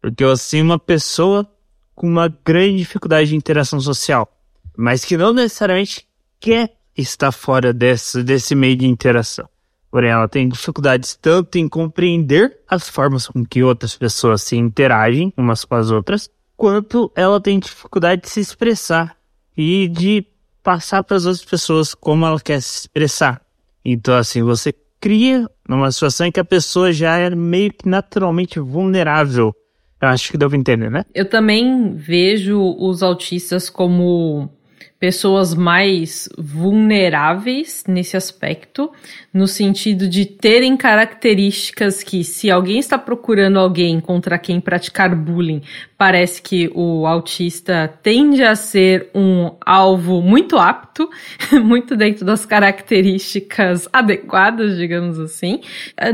Porque 0.00 0.24
eu 0.24 0.30
assim 0.30 0.62
uma 0.62 0.78
pessoa 0.78 1.46
com 1.94 2.06
uma 2.06 2.28
grande 2.28 2.78
dificuldade 2.78 3.28
de 3.28 3.36
interação 3.36 3.78
social, 3.78 4.37
mas 4.78 5.04
que 5.04 5.16
não 5.16 5.32
necessariamente 5.32 6.06
quer 6.38 6.72
estar 6.96 7.32
fora 7.32 7.72
desse, 7.72 8.22
desse 8.22 8.54
meio 8.54 8.76
de 8.76 8.86
interação. 8.86 9.48
Porém, 9.90 10.10
ela 10.10 10.28
tem 10.28 10.48
dificuldades 10.48 11.18
tanto 11.20 11.58
em 11.58 11.68
compreender 11.68 12.60
as 12.68 12.88
formas 12.88 13.26
com 13.26 13.44
que 13.44 13.60
outras 13.60 13.96
pessoas 13.96 14.42
se 14.42 14.56
interagem 14.56 15.32
umas 15.36 15.64
com 15.64 15.74
as 15.74 15.90
outras, 15.90 16.30
quanto 16.56 17.10
ela 17.16 17.40
tem 17.40 17.58
dificuldade 17.58 18.22
de 18.22 18.30
se 18.30 18.38
expressar 18.38 19.16
e 19.56 19.88
de 19.88 20.24
passar 20.62 21.02
para 21.02 21.16
as 21.16 21.26
outras 21.26 21.44
pessoas 21.44 21.92
como 21.92 22.24
ela 22.24 22.38
quer 22.38 22.62
se 22.62 22.80
expressar. 22.80 23.42
Então, 23.84 24.14
assim, 24.14 24.44
você 24.44 24.72
cria 25.00 25.48
numa 25.68 25.90
situação 25.90 26.26
em 26.26 26.32
que 26.32 26.38
a 26.38 26.44
pessoa 26.44 26.92
já 26.92 27.16
é 27.16 27.30
meio 27.30 27.72
que 27.72 27.88
naturalmente 27.88 28.60
vulnerável. 28.60 29.52
Eu 30.00 30.08
acho 30.08 30.30
que 30.30 30.38
deu 30.38 30.48
pra 30.48 30.58
entender, 30.58 30.88
né? 30.88 31.04
Eu 31.12 31.28
também 31.28 31.94
vejo 31.96 32.60
os 32.78 33.02
autistas 33.02 33.68
como 33.68 34.56
pessoas 34.98 35.54
mais 35.54 36.28
vulneráveis 36.36 37.84
nesse 37.86 38.16
aspecto, 38.16 38.90
no 39.32 39.46
sentido 39.46 40.08
de 40.08 40.26
terem 40.26 40.76
características 40.76 42.02
que, 42.02 42.24
se 42.24 42.50
alguém 42.50 42.78
está 42.78 42.98
procurando 42.98 43.58
alguém 43.58 44.00
contra 44.00 44.38
quem 44.38 44.60
praticar 44.60 45.14
bullying, 45.14 45.62
parece 45.98 46.40
que 46.40 46.70
o 46.72 47.04
autista 47.06 47.92
tende 48.00 48.44
a 48.44 48.54
ser 48.54 49.10
um 49.12 49.50
alvo 49.66 50.22
muito 50.22 50.56
apto, 50.56 51.10
muito 51.60 51.96
dentro 51.96 52.24
das 52.24 52.46
características 52.46 53.88
adequadas, 53.92 54.76
digamos 54.76 55.18
assim, 55.18 55.60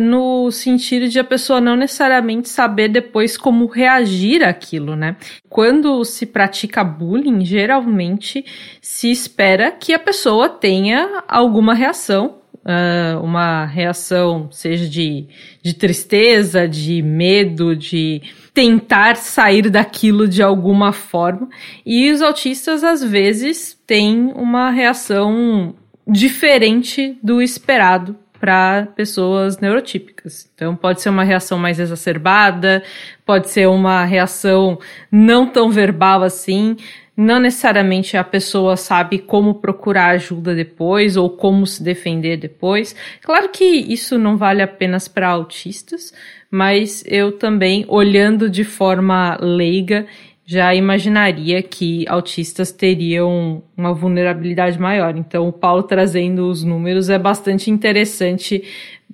no 0.00 0.50
sentido 0.50 1.06
de 1.06 1.18
a 1.18 1.24
pessoa 1.24 1.60
não 1.60 1.76
necessariamente 1.76 2.48
saber 2.48 2.88
depois 2.88 3.36
como 3.36 3.66
reagir 3.66 4.42
àquilo, 4.42 4.96
né? 4.96 5.16
Quando 5.50 6.02
se 6.02 6.24
pratica 6.24 6.82
bullying, 6.82 7.44
geralmente 7.44 8.42
se 8.80 9.10
espera 9.10 9.70
que 9.70 9.92
a 9.92 9.98
pessoa 9.98 10.48
tenha 10.48 11.22
alguma 11.28 11.74
reação 11.74 12.38
uh, 12.64 13.22
uma 13.22 13.66
reação, 13.66 14.48
seja 14.50 14.88
de, 14.88 15.26
de 15.62 15.74
tristeza, 15.74 16.66
de 16.66 17.02
medo, 17.02 17.76
de 17.76 18.22
tentar 18.54 19.16
sair 19.16 19.68
daquilo 19.68 20.28
de 20.28 20.40
alguma 20.40 20.92
forma. 20.92 21.48
E 21.84 22.10
os 22.12 22.22
autistas, 22.22 22.84
às 22.84 23.02
vezes, 23.02 23.76
têm 23.84 24.32
uma 24.36 24.70
reação 24.70 25.74
diferente 26.06 27.18
do 27.20 27.42
esperado 27.42 28.16
para 28.38 28.86
pessoas 28.94 29.58
neurotípicas. 29.58 30.48
Então, 30.54 30.76
pode 30.76 31.00
ser 31.02 31.08
uma 31.08 31.24
reação 31.24 31.58
mais 31.58 31.80
exacerbada, 31.80 32.82
pode 33.26 33.50
ser 33.50 33.66
uma 33.68 34.04
reação 34.04 34.78
não 35.10 35.46
tão 35.46 35.70
verbal 35.70 36.22
assim. 36.22 36.76
Não 37.16 37.38
necessariamente 37.38 38.16
a 38.16 38.24
pessoa 38.24 38.76
sabe 38.76 39.18
como 39.18 39.54
procurar 39.54 40.10
ajuda 40.10 40.52
depois 40.54 41.16
ou 41.16 41.30
como 41.30 41.64
se 41.64 41.80
defender 41.82 42.36
depois. 42.36 42.94
Claro 43.22 43.50
que 43.50 43.64
isso 43.64 44.18
não 44.18 44.36
vale 44.36 44.60
apenas 44.62 45.06
para 45.06 45.28
autistas, 45.28 46.12
mas 46.50 47.04
eu 47.06 47.32
também, 47.32 47.84
olhando 47.86 48.50
de 48.50 48.64
forma 48.64 49.38
leiga, 49.40 50.06
já 50.44 50.74
imaginaria 50.74 51.62
que 51.62 52.04
autistas 52.08 52.70
teriam 52.70 53.62
uma 53.76 53.94
vulnerabilidade 53.94 54.78
maior. 54.78 55.16
Então, 55.16 55.48
o 55.48 55.52
Paulo 55.52 55.84
trazendo 55.84 56.50
os 56.50 56.62
números 56.64 57.08
é 57.08 57.18
bastante 57.18 57.70
interessante 57.70 58.62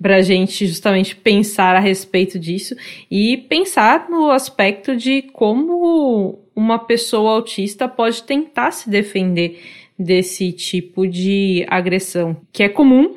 para 0.01 0.17
a 0.17 0.21
gente 0.21 0.65
justamente 0.65 1.15
pensar 1.15 1.75
a 1.75 1.79
respeito 1.79 2.39
disso 2.39 2.75
e 3.09 3.37
pensar 3.37 4.09
no 4.09 4.31
aspecto 4.31 4.97
de 4.97 5.21
como 5.21 6.39
uma 6.55 6.79
pessoa 6.79 7.33
autista 7.33 7.87
pode 7.87 8.23
tentar 8.23 8.71
se 8.71 8.89
defender 8.89 9.61
desse 9.97 10.51
tipo 10.51 11.07
de 11.07 11.65
agressão, 11.69 12.35
que 12.51 12.63
é 12.63 12.69
comum 12.69 13.15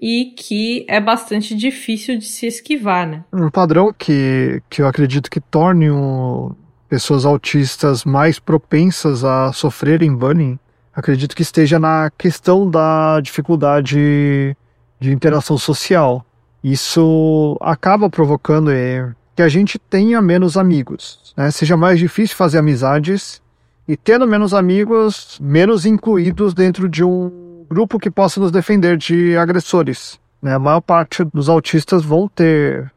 e 0.00 0.34
que 0.36 0.84
é 0.88 1.00
bastante 1.00 1.54
difícil 1.54 2.18
de 2.18 2.26
se 2.26 2.46
esquivar, 2.46 3.06
né? 3.06 3.24
Um 3.32 3.50
padrão 3.50 3.92
que, 3.96 4.60
que 4.68 4.82
eu 4.82 4.86
acredito 4.86 5.30
que 5.30 5.40
torne 5.40 5.88
o, 5.90 6.54
pessoas 6.88 7.24
autistas 7.24 8.04
mais 8.04 8.38
propensas 8.38 9.24
a 9.24 9.52
sofrerem 9.52 10.14
bullying, 10.14 10.58
acredito 10.94 11.34
que 11.34 11.42
esteja 11.42 11.78
na 11.78 12.10
questão 12.16 12.70
da 12.70 13.20
dificuldade 13.20 14.56
de 15.00 15.12
interação 15.12 15.58
social. 15.58 16.24
Isso 16.62 17.58
acaba 17.60 18.08
provocando 18.08 18.70
é, 18.70 19.12
que 19.34 19.42
a 19.42 19.48
gente 19.48 19.78
tenha 19.78 20.22
menos 20.22 20.56
amigos, 20.56 21.34
né? 21.36 21.50
seja 21.50 21.76
mais 21.76 21.98
difícil 21.98 22.36
fazer 22.36 22.58
amizades 22.58 23.42
e 23.86 23.96
tendo 23.96 24.26
menos 24.26 24.54
amigos, 24.54 25.38
menos 25.42 25.84
incluídos 25.84 26.54
dentro 26.54 26.88
de 26.88 27.04
um 27.04 27.66
grupo 27.68 27.98
que 27.98 28.10
possa 28.10 28.40
nos 28.40 28.52
defender 28.52 28.96
de 28.96 29.36
agressores. 29.36 30.18
Né? 30.40 30.54
A 30.54 30.58
maior 30.58 30.80
parte 30.80 31.24
dos 31.24 31.48
autistas 31.48 32.04
vão 32.04 32.28
ter 32.28 32.90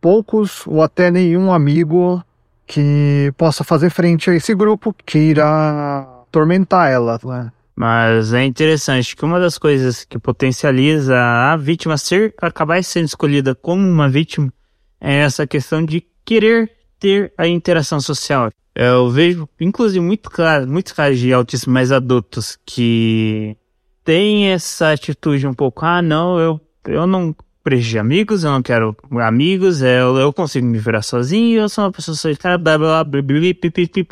poucos 0.00 0.66
ou 0.66 0.82
até 0.82 1.10
nenhum 1.10 1.52
amigo 1.52 2.22
que 2.66 3.32
possa 3.36 3.64
fazer 3.64 3.90
frente 3.90 4.30
a 4.30 4.34
esse 4.34 4.54
grupo 4.54 4.94
que 5.04 5.18
irá 5.18 6.06
atormentar 6.28 6.88
ela. 6.88 7.18
Né? 7.22 7.50
Mas 7.74 8.32
é 8.32 8.44
interessante 8.44 9.16
que 9.16 9.24
uma 9.24 9.40
das 9.40 9.58
coisas 9.58 10.04
que 10.04 10.18
potencializa 10.18 11.18
a 11.18 11.56
vítima 11.56 11.98
ser 11.98 12.32
acabar 12.40 12.82
sendo 12.84 13.06
escolhida 13.06 13.54
como 13.54 13.86
uma 13.86 14.08
vítima 14.08 14.52
é 15.00 15.16
essa 15.16 15.46
questão 15.46 15.84
de 15.84 16.04
querer 16.24 16.70
ter 16.98 17.32
a 17.36 17.48
interação 17.48 18.00
social. 18.00 18.50
Eu 18.74 19.10
vejo, 19.10 19.48
inclusive, 19.58 20.04
muito 20.04 20.30
claro, 20.30 20.68
muitos 20.68 20.92
casos 20.92 21.18
de 21.18 21.32
autismo 21.32 21.72
mais 21.72 21.90
adultos 21.90 22.58
que 22.64 23.56
têm 24.04 24.48
essa 24.48 24.92
atitude 24.92 25.46
um 25.46 25.54
pouco, 25.54 25.84
ah, 25.84 26.00
não, 26.00 26.38
eu, 26.38 26.60
eu 26.86 27.06
não 27.06 27.34
preciso 27.62 27.90
de 27.90 27.98
amigos, 27.98 28.44
eu 28.44 28.50
não 28.50 28.62
quero 28.62 28.96
amigos, 29.20 29.82
eu, 29.82 30.16
eu 30.18 30.32
consigo 30.32 30.66
me 30.66 30.78
virar 30.78 31.02
sozinho, 31.02 31.60
eu 31.60 31.68
sou 31.68 31.84
uma 31.84 31.92
pessoa 31.92 32.16
solitária, 32.16 32.58
blá 32.58 32.78
blá 32.78 33.04
blá, 33.04 33.22
blá, 33.22 33.22
blá, 33.22 34.10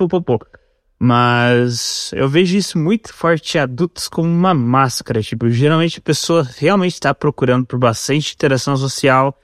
Mas 0.99 2.11
eu 2.13 2.29
vejo 2.29 2.57
isso 2.57 2.77
muito 2.77 3.15
forte 3.15 3.57
em 3.57 3.61
adultos 3.61 4.09
como 4.09 4.29
uma 4.29 4.53
máscara. 4.53 5.23
Tipo, 5.23 5.49
geralmente 5.49 6.01
a 6.01 6.03
pessoa 6.03 6.47
realmente 6.59 6.95
está 6.95 7.15
procurando 7.15 7.65
por 7.65 7.79
bastante 7.79 8.35
interação 8.35 8.77
social, 8.77 9.39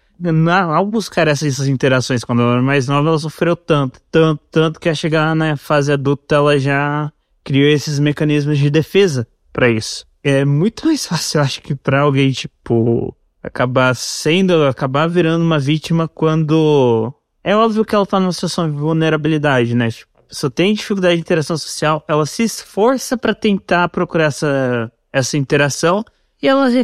ao 0.50 0.86
buscar 0.86 1.28
essas 1.28 1.66
interações 1.66 2.24
quando 2.24 2.42
ela 2.42 2.52
era 2.52 2.62
mais 2.62 2.86
nova, 2.86 3.08
ela 3.08 3.18
sofreu 3.18 3.56
tanto, 3.56 4.00
tanto, 4.10 4.40
tanto 4.50 4.80
que 4.80 4.88
a 4.88 4.94
chegar 4.94 5.34
na 5.34 5.56
fase 5.56 5.92
adulta 5.92 6.36
ela 6.36 6.58
já 6.58 7.12
criou 7.42 7.68
esses 7.68 7.98
mecanismos 7.98 8.58
de 8.58 8.70
defesa 8.70 9.26
para 9.52 9.68
isso. 9.68 10.06
É 10.22 10.44
muito 10.44 10.86
mais 10.86 11.06
fácil, 11.06 11.38
eu 11.38 11.44
acho, 11.44 11.60
que 11.60 11.74
para 11.74 12.00
alguém, 12.00 12.30
tipo, 12.32 13.14
acabar 13.42 13.94
sendo, 13.94 14.64
acabar 14.64 15.06
virando 15.06 15.44
uma 15.44 15.58
vítima 15.58 16.08
quando. 16.08 17.12
É 17.42 17.54
óbvio 17.54 17.84
que 17.84 17.94
ela 17.94 18.06
tá 18.06 18.18
numa 18.18 18.32
situação 18.32 18.70
de 18.70 18.76
vulnerabilidade, 18.76 19.74
né? 19.74 19.90
Tipo, 19.90 20.10
a 20.30 20.50
tem 20.50 20.72
dificuldade 20.72 21.16
de 21.16 21.20
interação 21.20 21.58
social, 21.58 22.02
ela 22.08 22.24
se 22.24 22.42
esforça 22.42 23.18
para 23.18 23.34
tentar 23.34 23.88
procurar 23.90 24.26
essa, 24.26 24.90
essa 25.12 25.36
interação 25.36 26.02
e 26.42 26.48
ela 26.48 26.70
é 26.72 26.82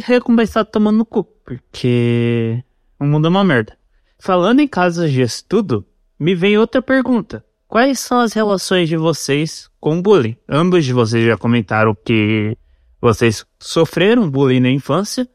tomando 0.63 0.97
no 0.97 1.05
cu, 1.05 1.23
porque 1.23 2.63
o 3.01 3.05
mundo 3.05 3.25
é 3.25 3.29
uma 3.29 3.43
merda. 3.43 3.75
falando 4.19 4.59
em 4.59 4.67
casos 4.67 5.11
de 5.11 5.23
estudo, 5.23 5.83
me 6.19 6.35
vem 6.35 6.55
outra 6.55 6.83
pergunta. 6.83 7.43
Quais 7.67 7.99
são 7.99 8.19
as 8.19 8.33
relações 8.33 8.87
de 8.87 8.95
vocês 8.95 9.67
com 9.79 9.99
bullying? 9.99 10.37
Ambos 10.47 10.85
de 10.85 10.93
vocês 10.93 11.25
já 11.25 11.35
comentaram 11.35 11.95
que 11.95 12.55
vocês 13.01 13.43
sofreram 13.59 14.29
bullying 14.29 14.59
na 14.59 14.69
infância, 14.69 15.27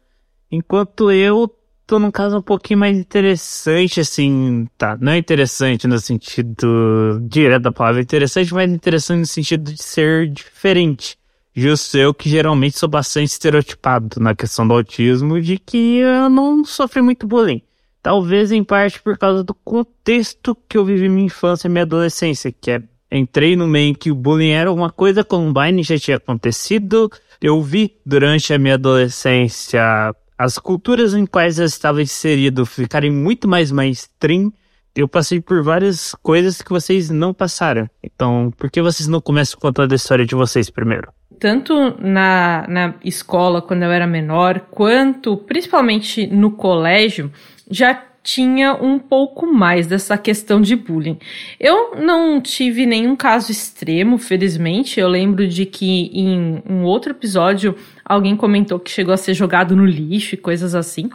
enquanto 0.48 1.11
eu 1.11 1.52
tô 1.85 1.98
num 1.98 2.12
caso 2.12 2.38
um 2.38 2.42
pouquinho 2.42 2.79
mais 2.79 2.96
interessante, 2.96 3.98
assim, 3.98 4.68
tá? 4.79 4.96
Não 5.00 5.11
é 5.11 5.18
interessante 5.18 5.88
no 5.88 5.98
sentido 5.98 7.20
direto 7.29 7.62
da 7.62 7.72
palavra, 7.72 8.00
interessante, 8.00 8.55
mas 8.55 8.70
interessante 8.70 9.18
no 9.18 9.26
sentido 9.26 9.72
de 9.72 9.83
ser 9.83 10.29
diferente. 10.31 11.18
Justo 11.59 11.97
eu 11.97 12.12
que 12.12 12.29
geralmente 12.29 12.79
sou 12.79 12.87
bastante 12.87 13.31
estereotipado 13.31 14.21
na 14.21 14.35
questão 14.35 14.69
do 14.69 14.75
autismo, 14.75 15.40
de 15.40 15.59
que 15.59 15.97
eu 15.97 16.29
não 16.29 16.62
sofri 16.66 17.01
muito 17.01 17.27
bullying. 17.27 17.62
Talvez 18.03 18.53
em 18.53 18.62
parte 18.62 19.01
por 19.01 19.16
causa 19.16 19.42
do 19.42 19.55
contexto 19.55 20.55
que 20.69 20.77
eu 20.77 20.85
vivi 20.85 21.09
minha 21.09 21.25
infância 21.25 21.66
e 21.66 21.71
minha 21.71 21.85
adolescência, 21.85 22.53
que 22.53 22.73
é 22.73 22.83
entrei 23.11 23.57
no 23.57 23.66
meio 23.66 23.95
que 23.95 24.11
o 24.11 24.14
bullying 24.14 24.51
era 24.51 24.71
uma 24.71 24.90
coisa, 24.90 25.25
Columbine 25.25 25.83
já 25.83 25.99
tinha 25.99 26.19
acontecido. 26.19 27.11
Eu 27.40 27.62
vi 27.62 27.97
durante 28.05 28.53
a 28.53 28.59
minha 28.59 28.75
adolescência 28.75 30.14
as 30.37 30.59
culturas 30.59 31.14
em 31.14 31.25
quais 31.25 31.59
eu 31.59 31.64
estava 31.64 32.03
inserido 32.03 32.66
ficarem 32.66 33.11
muito 33.11 33.49
mais 33.49 33.73
mainstream. 33.73 34.53
Eu 34.96 35.06
passei 35.06 35.40
por 35.40 35.62
várias 35.62 36.14
coisas 36.22 36.62
que 36.62 36.70
vocês 36.70 37.11
não 37.11 37.35
passaram. 37.35 37.87
Então, 38.02 38.50
por 38.56 38.70
que 38.70 38.80
vocês 38.80 39.06
não 39.06 39.20
começam 39.20 39.61
contando 39.61 39.92
a 39.92 39.96
história 39.96 40.24
de 40.24 40.35
vocês 40.35 40.70
primeiro? 40.70 41.12
Tanto 41.38 41.94
na, 42.00 42.64
na 42.66 42.94
escola, 43.04 43.61
quando 43.61 43.82
eu 43.82 43.90
era 43.90 44.06
menor, 44.06 44.61
quanto 44.70 45.37
principalmente 45.37 46.26
no 46.26 46.52
colégio, 46.52 47.30
já 47.70 48.02
tinha 48.22 48.74
um 48.74 48.98
pouco 48.98 49.46
mais 49.46 49.87
dessa 49.87 50.16
questão 50.18 50.61
de 50.61 50.74
bullying. 50.74 51.18
Eu 51.61 51.94
não 51.96 52.40
tive 52.40 52.85
nenhum 52.85 53.14
caso 53.14 53.52
extremo, 53.52 54.18
felizmente. 54.18 54.98
Eu 54.98 55.09
lembro 55.09 55.46
de 55.46 55.64
que 55.64 56.11
em 56.12 56.61
um 56.68 56.82
outro 56.82 57.12
episódio 57.12 57.76
alguém 58.04 58.35
comentou 58.35 58.80
que 58.80 58.90
chegou 58.90 59.14
a 59.14 59.16
ser 59.16 59.32
jogado 59.32 59.76
no 59.76 59.85
lixo 59.85 60.35
e 60.35 60.38
coisas 60.38 60.74
assim. 60.74 61.09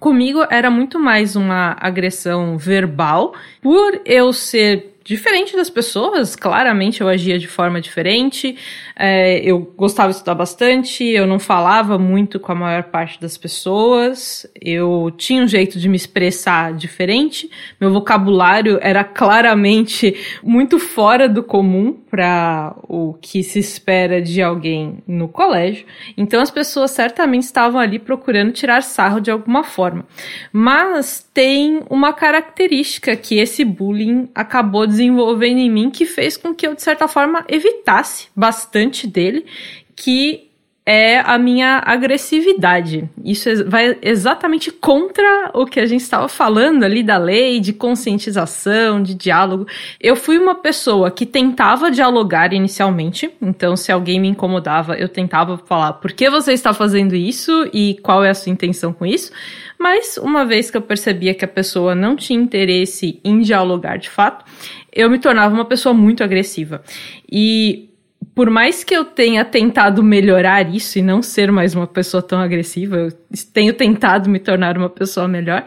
Comigo 0.00 0.46
era 0.50 0.70
muito 0.70 0.98
mais 0.98 1.36
uma 1.36 1.76
agressão 1.78 2.56
verbal, 2.56 3.34
por 3.60 4.00
eu 4.06 4.32
ser 4.32 4.96
diferente 5.04 5.54
das 5.54 5.68
pessoas, 5.68 6.34
claramente 6.34 7.02
eu 7.02 7.08
agia 7.08 7.38
de 7.38 7.46
forma 7.46 7.80
diferente, 7.82 8.56
é, 8.96 9.40
eu 9.40 9.58
gostava 9.76 10.08
de 10.08 10.16
estudar 10.16 10.34
bastante, 10.34 11.04
eu 11.04 11.26
não 11.26 11.38
falava 11.38 11.98
muito 11.98 12.40
com 12.40 12.52
a 12.52 12.54
maior 12.54 12.84
parte 12.84 13.20
das 13.20 13.36
pessoas, 13.36 14.46
eu 14.58 15.12
tinha 15.18 15.42
um 15.42 15.48
jeito 15.48 15.78
de 15.78 15.88
me 15.88 15.96
expressar 15.96 16.72
diferente, 16.72 17.50
meu 17.78 17.92
vocabulário 17.92 18.78
era 18.80 19.04
claramente 19.04 20.16
muito 20.42 20.78
fora 20.78 21.28
do 21.28 21.42
comum 21.42 21.98
para 22.10 22.74
o 22.88 23.14
que 23.20 23.42
se 23.42 23.58
espera 23.58 24.20
de 24.20 24.42
alguém 24.42 24.98
no 25.06 25.28
colégio, 25.28 25.86
então 26.16 26.42
as 26.42 26.50
pessoas 26.50 26.90
certamente 26.90 27.44
estavam 27.44 27.80
ali 27.80 27.98
procurando 27.98 28.52
tirar 28.52 28.82
sarro 28.82 29.20
de 29.20 29.30
alguma 29.30 29.62
forma. 29.62 30.04
Mas 30.52 31.26
tem 31.32 31.82
uma 31.88 32.12
característica 32.12 33.14
que 33.16 33.38
esse 33.38 33.64
bullying 33.64 34.28
acabou 34.34 34.86
desenvolvendo 34.86 35.58
em 35.58 35.70
mim 35.70 35.90
que 35.90 36.04
fez 36.04 36.36
com 36.36 36.54
que 36.54 36.66
eu, 36.66 36.74
de 36.74 36.82
certa 36.82 37.06
forma, 37.06 37.44
evitasse 37.48 38.28
bastante 38.34 39.06
dele, 39.06 39.46
que 39.94 40.49
é 40.84 41.20
a 41.20 41.38
minha 41.38 41.82
agressividade. 41.84 43.08
Isso 43.22 43.48
vai 43.68 43.98
exatamente 44.02 44.72
contra 44.72 45.50
o 45.54 45.66
que 45.66 45.78
a 45.78 45.86
gente 45.86 46.00
estava 46.00 46.28
falando 46.28 46.84
ali 46.84 47.02
da 47.02 47.18
lei, 47.18 47.60
de 47.60 47.72
conscientização, 47.72 49.02
de 49.02 49.14
diálogo. 49.14 49.66
Eu 50.00 50.16
fui 50.16 50.38
uma 50.38 50.54
pessoa 50.54 51.10
que 51.10 51.26
tentava 51.26 51.90
dialogar 51.90 52.52
inicialmente, 52.52 53.30
então 53.40 53.76
se 53.76 53.92
alguém 53.92 54.18
me 54.18 54.28
incomodava, 54.28 54.96
eu 54.96 55.08
tentava 55.08 55.58
falar 55.58 55.94
por 55.94 56.12
que 56.12 56.30
você 56.30 56.52
está 56.52 56.72
fazendo 56.72 57.14
isso 57.14 57.68
e 57.72 57.98
qual 58.02 58.24
é 58.24 58.30
a 58.30 58.34
sua 58.34 58.50
intenção 58.50 58.92
com 58.92 59.04
isso. 59.04 59.30
Mas 59.78 60.16
uma 60.16 60.44
vez 60.44 60.70
que 60.70 60.76
eu 60.76 60.82
percebia 60.82 61.34
que 61.34 61.44
a 61.44 61.48
pessoa 61.48 61.94
não 61.94 62.16
tinha 62.16 62.40
interesse 62.40 63.20
em 63.22 63.40
dialogar 63.40 63.96
de 63.96 64.10
fato, 64.10 64.44
eu 64.92 65.08
me 65.08 65.18
tornava 65.18 65.54
uma 65.54 65.64
pessoa 65.64 65.94
muito 65.94 66.24
agressiva. 66.24 66.82
E 67.30 67.89
por 68.34 68.48
mais 68.48 68.84
que 68.84 68.94
eu 68.94 69.04
tenha 69.04 69.44
tentado 69.44 70.02
melhorar 70.02 70.72
isso 70.74 70.98
e 70.98 71.02
não 71.02 71.22
ser 71.22 71.50
mais 71.50 71.74
uma 71.74 71.86
pessoa 71.86 72.22
tão 72.22 72.40
agressiva, 72.40 72.96
eu 72.96 73.12
tenho 73.52 73.74
tentado 73.74 74.30
me 74.30 74.38
tornar 74.38 74.76
uma 74.78 74.88
pessoa 74.88 75.26
melhor, 75.26 75.64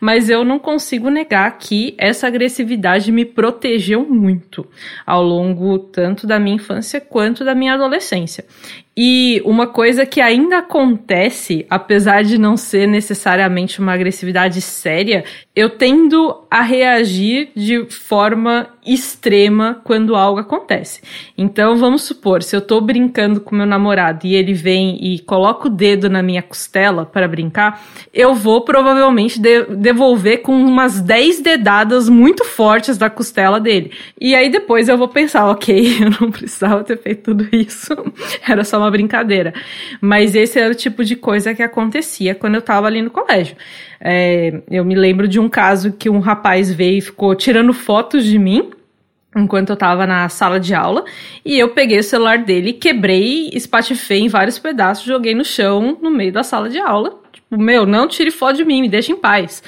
mas 0.00 0.30
eu 0.30 0.44
não 0.44 0.58
consigo 0.58 1.10
negar 1.10 1.58
que 1.58 1.94
essa 1.98 2.26
agressividade 2.26 3.10
me 3.10 3.24
protegeu 3.24 4.08
muito 4.08 4.66
ao 5.04 5.22
longo 5.22 5.78
tanto 5.78 6.26
da 6.26 6.38
minha 6.38 6.56
infância 6.56 7.00
quanto 7.00 7.44
da 7.44 7.54
minha 7.54 7.74
adolescência. 7.74 8.44
E 8.96 9.42
uma 9.44 9.66
coisa 9.66 10.06
que 10.06 10.20
ainda 10.20 10.58
acontece, 10.58 11.66
apesar 11.68 12.22
de 12.22 12.38
não 12.38 12.56
ser 12.56 12.86
necessariamente 12.86 13.80
uma 13.80 13.92
agressividade 13.92 14.60
séria, 14.60 15.24
eu 15.54 15.68
tendo 15.68 16.44
a 16.48 16.62
reagir 16.62 17.50
de 17.56 17.86
forma 17.90 18.68
extrema 18.86 19.80
quando 19.82 20.14
algo 20.14 20.38
acontece. 20.38 21.00
Então 21.36 21.74
vamos 21.76 22.02
supor, 22.04 22.42
se 22.42 22.54
eu 22.54 22.60
tô 22.60 22.80
brincando 22.80 23.40
com 23.40 23.56
meu 23.56 23.66
namorado 23.66 24.26
e 24.26 24.34
ele 24.34 24.52
vem 24.52 24.98
e 25.00 25.18
coloca 25.20 25.66
o 25.66 25.70
dedo 25.70 26.08
na 26.08 26.22
minha 26.22 26.42
costela 26.42 27.04
para 27.04 27.26
brincar, 27.26 27.82
eu 28.12 28.34
vou 28.34 28.62
provavelmente 28.62 29.40
de 29.40 29.64
devolver 29.76 30.42
com 30.42 30.52
umas 30.52 31.00
10 31.00 31.40
dedadas 31.40 32.08
muito 32.08 32.44
fortes 32.44 32.98
da 32.98 33.10
costela 33.10 33.58
dele. 33.58 33.92
E 34.20 34.34
aí 34.34 34.48
depois 34.48 34.88
eu 34.88 34.98
vou 34.98 35.08
pensar, 35.08 35.48
ok, 35.48 35.96
eu 36.04 36.10
não 36.20 36.30
precisava 36.30 36.84
ter 36.84 36.98
feito 36.98 37.34
tudo 37.34 37.48
isso. 37.52 37.94
Era 38.46 38.64
só 38.64 38.78
uma 38.78 38.90
brincadeira. 38.90 39.52
Mas 40.00 40.34
esse 40.34 40.58
era 40.58 40.72
o 40.72 40.74
tipo 40.74 41.04
de 41.04 41.16
coisa 41.16 41.54
que 41.54 41.62
acontecia 41.62 42.34
quando 42.34 42.56
eu 42.56 42.62
tava 42.62 42.86
ali 42.86 43.00
no 43.02 43.10
colégio. 43.10 43.56
É, 44.00 44.62
eu 44.70 44.84
me 44.84 44.94
lembro 44.94 45.26
de 45.26 45.40
um 45.40 45.48
caso 45.48 45.92
que 45.92 46.10
um 46.10 46.20
rapaz 46.20 46.72
veio 46.72 46.98
e 46.98 47.00
ficou 47.00 47.34
tirando 47.34 47.72
fotos 47.72 48.24
de 48.24 48.38
mim 48.38 48.70
enquanto 49.36 49.70
eu 49.70 49.76
tava 49.76 50.06
na 50.06 50.28
sala 50.28 50.60
de 50.60 50.74
aula, 50.74 51.04
e 51.44 51.58
eu 51.58 51.70
peguei 51.70 51.98
o 51.98 52.02
celular 52.02 52.38
dele, 52.38 52.72
quebrei, 52.72 53.50
espatifei 53.52 54.20
em 54.20 54.28
vários 54.28 54.58
pedaços, 54.58 55.04
joguei 55.04 55.34
no 55.34 55.44
chão 55.44 55.98
no 56.00 56.10
meio 56.10 56.32
da 56.32 56.42
sala 56.42 56.68
de 56.68 56.78
aula. 56.78 57.20
Tipo, 57.32 57.58
meu, 57.58 57.84
não 57.84 58.08
tire 58.08 58.30
foto 58.30 58.56
de 58.56 58.64
mim, 58.64 58.80
me 58.80 58.88
deixe 58.88 59.12
em 59.12 59.16
paz. 59.16 59.62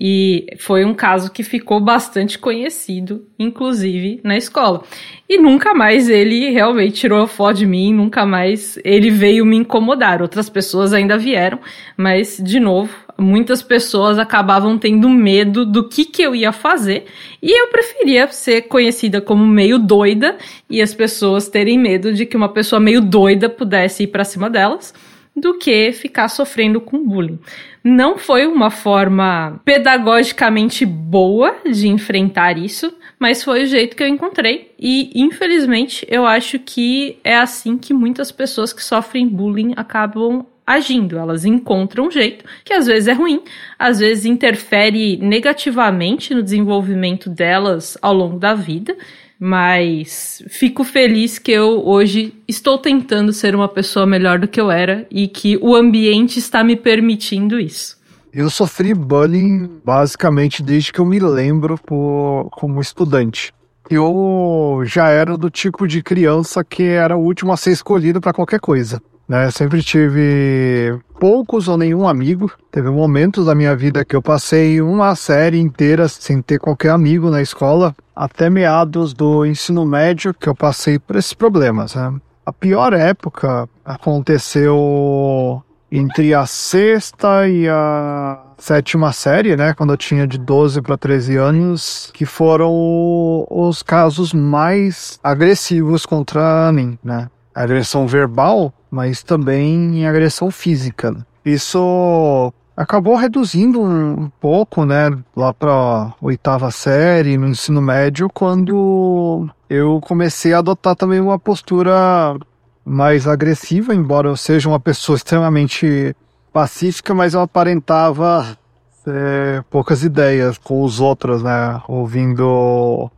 E 0.00 0.46
foi 0.58 0.84
um 0.84 0.94
caso 0.94 1.32
que 1.32 1.42
ficou 1.42 1.80
bastante 1.80 2.38
conhecido, 2.38 3.26
inclusive 3.36 4.20
na 4.22 4.36
escola. 4.36 4.84
E 5.28 5.36
nunca 5.38 5.74
mais 5.74 6.08
ele 6.08 6.50
realmente 6.50 7.00
tirou 7.00 7.26
foto 7.26 7.56
de 7.58 7.66
mim, 7.66 7.92
nunca 7.92 8.24
mais 8.24 8.78
ele 8.84 9.10
veio 9.10 9.44
me 9.44 9.56
incomodar. 9.56 10.22
Outras 10.22 10.48
pessoas 10.48 10.92
ainda 10.92 11.18
vieram, 11.18 11.58
mas, 11.96 12.40
de 12.40 12.60
novo, 12.60 12.94
muitas 13.18 13.62
pessoas 13.62 14.18
acabavam 14.18 14.78
tendo 14.78 15.08
medo 15.08 15.66
do 15.66 15.88
que, 15.88 16.04
que 16.04 16.22
eu 16.22 16.34
ia 16.34 16.52
fazer. 16.52 17.06
E 17.42 17.50
eu 17.50 17.68
preferia 17.68 18.28
ser 18.28 18.62
conhecida 18.62 19.20
como 19.20 19.44
meio 19.44 19.78
doida 19.78 20.38
e 20.70 20.80
as 20.80 20.94
pessoas 20.94 21.48
terem 21.48 21.76
medo 21.76 22.14
de 22.14 22.24
que 22.24 22.36
uma 22.36 22.48
pessoa 22.48 22.78
meio 22.78 23.00
doida 23.00 23.48
pudesse 23.48 24.04
ir 24.04 24.06
para 24.08 24.24
cima 24.24 24.48
delas 24.48 24.94
do 25.34 25.54
que 25.54 25.92
ficar 25.92 26.28
sofrendo 26.28 26.80
com 26.80 27.04
bullying. 27.04 27.38
Não 27.82 28.18
foi 28.18 28.46
uma 28.46 28.70
forma 28.70 29.60
pedagogicamente 29.64 30.84
boa 30.84 31.56
de 31.64 31.88
enfrentar 31.88 32.58
isso, 32.58 32.92
mas 33.18 33.42
foi 33.42 33.62
o 33.62 33.66
jeito 33.66 33.96
que 33.96 34.02
eu 34.02 34.08
encontrei. 34.08 34.72
E, 34.78 35.10
infelizmente, 35.14 36.06
eu 36.10 36.26
acho 36.26 36.58
que 36.58 37.18
é 37.22 37.36
assim 37.36 37.78
que 37.78 37.94
muitas 37.94 38.32
pessoas 38.32 38.72
que 38.72 38.82
sofrem 38.82 39.28
bullying 39.28 39.74
acabam 39.76 40.44
agindo. 40.68 41.18
Elas 41.18 41.46
encontram 41.46 42.06
um 42.06 42.10
jeito, 42.10 42.44
que 42.62 42.74
às 42.74 42.86
vezes 42.86 43.08
é 43.08 43.12
ruim, 43.12 43.42
às 43.78 43.98
vezes 43.98 44.26
interfere 44.26 45.16
negativamente 45.16 46.34
no 46.34 46.42
desenvolvimento 46.42 47.30
delas 47.30 47.96
ao 48.02 48.12
longo 48.12 48.38
da 48.38 48.54
vida. 48.54 48.94
Mas 49.40 50.42
fico 50.48 50.82
feliz 50.82 51.38
que 51.38 51.52
eu 51.52 51.86
hoje 51.86 52.34
estou 52.46 52.76
tentando 52.76 53.32
ser 53.32 53.54
uma 53.54 53.68
pessoa 53.68 54.04
melhor 54.04 54.38
do 54.38 54.48
que 54.48 54.60
eu 54.60 54.70
era 54.70 55.06
e 55.10 55.28
que 55.28 55.56
o 55.62 55.74
ambiente 55.74 56.38
está 56.38 56.62
me 56.64 56.74
permitindo 56.74 57.58
isso. 57.58 57.96
Eu 58.32 58.50
sofri 58.50 58.92
bullying 58.92 59.80
basicamente 59.84 60.62
desde 60.62 60.92
que 60.92 60.98
eu 60.98 61.06
me 61.06 61.20
lembro 61.20 61.78
por, 61.78 62.48
como 62.50 62.80
estudante. 62.80 63.52
Eu 63.88 64.82
já 64.84 65.08
era 65.08 65.38
do 65.38 65.48
tipo 65.48 65.86
de 65.86 66.02
criança 66.02 66.62
que 66.62 66.82
era 66.82 67.16
o 67.16 67.22
último 67.22 67.52
a 67.52 67.56
ser 67.56 67.70
escolhido 67.70 68.20
para 68.20 68.34
qualquer 68.34 68.60
coisa. 68.60 69.00
Né? 69.28 69.50
Sempre 69.50 69.82
tive 69.82 70.98
poucos 71.20 71.68
ou 71.68 71.76
nenhum 71.76 72.08
amigo. 72.08 72.50
Teve 72.72 72.88
momentos 72.88 73.46
da 73.46 73.54
minha 73.54 73.76
vida 73.76 74.04
que 74.04 74.16
eu 74.16 74.22
passei 74.22 74.80
uma 74.80 75.14
série 75.14 75.60
inteira 75.60 76.08
sem 76.08 76.40
ter 76.40 76.58
qualquer 76.58 76.90
amigo 76.90 77.28
na 77.28 77.42
escola, 77.42 77.94
até 78.16 78.48
meados 78.48 79.12
do 79.12 79.44
ensino 79.44 79.84
médio 79.84 80.32
que 80.32 80.48
eu 80.48 80.54
passei 80.54 80.98
por 80.98 81.16
esses 81.16 81.34
problemas. 81.34 81.94
Né? 81.94 82.14
A 82.46 82.52
pior 82.52 82.94
época 82.94 83.68
aconteceu 83.84 85.62
entre 85.90 86.34
a 86.34 86.46
sexta 86.46 87.48
e 87.48 87.68
a 87.68 88.38
sétima 88.58 89.12
série, 89.12 89.56
né, 89.56 89.72
quando 89.72 89.92
eu 89.92 89.96
tinha 89.96 90.26
de 90.26 90.36
12 90.36 90.82
para 90.82 90.98
13 90.98 91.36
anos, 91.36 92.10
que 92.12 92.26
foram 92.26 93.46
os 93.48 93.82
casos 93.82 94.34
mais 94.34 95.18
agressivos 95.22 96.04
contra 96.04 96.70
mim, 96.72 96.98
né? 97.02 97.28
Agressão 97.58 98.06
verbal, 98.06 98.72
mas 98.88 99.22
também 99.24 100.06
agressão 100.06 100.48
física. 100.48 101.16
Isso 101.44 102.52
acabou 102.76 103.16
reduzindo 103.16 103.82
um 103.82 104.30
pouco, 104.40 104.84
né, 104.84 105.10
lá 105.34 105.52
para 105.52 106.14
oitava 106.22 106.70
série, 106.70 107.36
no 107.36 107.48
ensino 107.48 107.82
médio, 107.82 108.30
quando 108.32 109.48
eu 109.68 110.00
comecei 110.00 110.54
a 110.54 110.58
adotar 110.58 110.94
também 110.94 111.18
uma 111.18 111.36
postura 111.36 112.36
mais 112.84 113.26
agressiva, 113.26 113.92
embora 113.92 114.28
eu 114.28 114.36
seja 114.36 114.68
uma 114.68 114.78
pessoa 114.78 115.16
extremamente 115.16 116.14
pacífica, 116.52 117.12
mas 117.12 117.34
eu 117.34 117.40
aparentava 117.40 118.56
ter 119.04 119.64
poucas 119.64 120.04
ideias 120.04 120.56
com 120.58 120.84
os 120.84 121.00
outros, 121.00 121.42
né, 121.42 121.82
ouvindo 121.88 123.10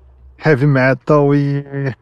heavy 0.43 0.67
metal 0.67 1.35
e 1.35 1.95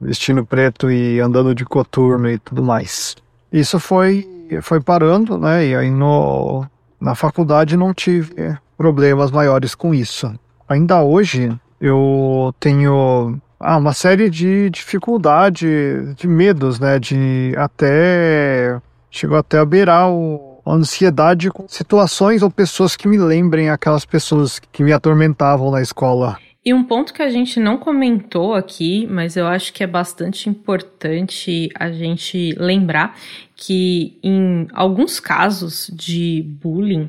vestindo 0.00 0.44
preto 0.44 0.90
e 0.90 1.20
andando 1.20 1.54
de 1.54 1.64
coturno 1.64 2.30
e 2.30 2.38
tudo 2.38 2.62
mais. 2.62 3.16
Isso 3.52 3.78
foi 3.78 4.28
foi 4.62 4.80
parando, 4.80 5.38
né, 5.38 5.66
e 5.66 5.76
aí 5.76 5.90
no 5.90 6.66
na 7.00 7.14
faculdade 7.14 7.76
não 7.76 7.94
tive 7.94 8.56
problemas 8.76 9.30
maiores 9.30 9.74
com 9.74 9.94
isso. 9.94 10.32
Ainda 10.68 11.02
hoje 11.02 11.52
eu 11.80 12.54
tenho 12.58 13.40
ah, 13.60 13.76
uma 13.76 13.92
série 13.92 14.30
de 14.30 14.70
dificuldade, 14.70 16.14
de 16.14 16.26
medos, 16.26 16.80
né? 16.80 16.98
De 16.98 17.54
até. 17.58 18.80
Chegou 19.10 19.36
até 19.36 19.58
a 19.58 19.64
beirar 19.64 20.08
o, 20.10 20.62
a 20.64 20.72
ansiedade 20.72 21.50
com 21.50 21.68
situações 21.68 22.42
ou 22.42 22.50
pessoas 22.50 22.96
que 22.96 23.08
me 23.08 23.18
lembrem 23.18 23.68
aquelas 23.68 24.06
pessoas 24.06 24.58
que 24.58 24.82
me 24.82 24.92
atormentavam 24.92 25.70
na 25.70 25.82
escola. 25.82 26.38
E 26.62 26.74
um 26.74 26.84
ponto 26.84 27.14
que 27.14 27.22
a 27.22 27.30
gente 27.30 27.58
não 27.58 27.78
comentou 27.78 28.54
aqui, 28.54 29.06
mas 29.06 29.34
eu 29.34 29.46
acho 29.46 29.72
que 29.72 29.82
é 29.82 29.86
bastante 29.86 30.48
importante 30.48 31.70
a 31.74 31.90
gente 31.90 32.54
lembrar 32.58 33.18
que 33.56 34.18
em 34.22 34.66
alguns 34.72 35.18
casos 35.18 35.90
de 35.94 36.44
bullying, 36.60 37.08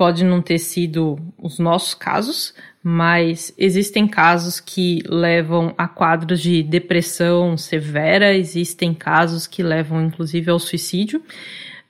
pode 0.00 0.24
não 0.24 0.40
ter 0.40 0.58
sido 0.58 1.18
os 1.36 1.58
nossos 1.58 1.92
casos, 1.92 2.54
mas 2.82 3.52
existem 3.58 4.08
casos 4.08 4.58
que 4.58 5.02
levam 5.06 5.74
a 5.76 5.86
quadros 5.86 6.40
de 6.40 6.62
depressão 6.62 7.54
severa, 7.58 8.34
existem 8.34 8.94
casos 8.94 9.46
que 9.46 9.62
levam 9.62 10.02
inclusive 10.02 10.50
ao 10.50 10.58
suicídio. 10.58 11.22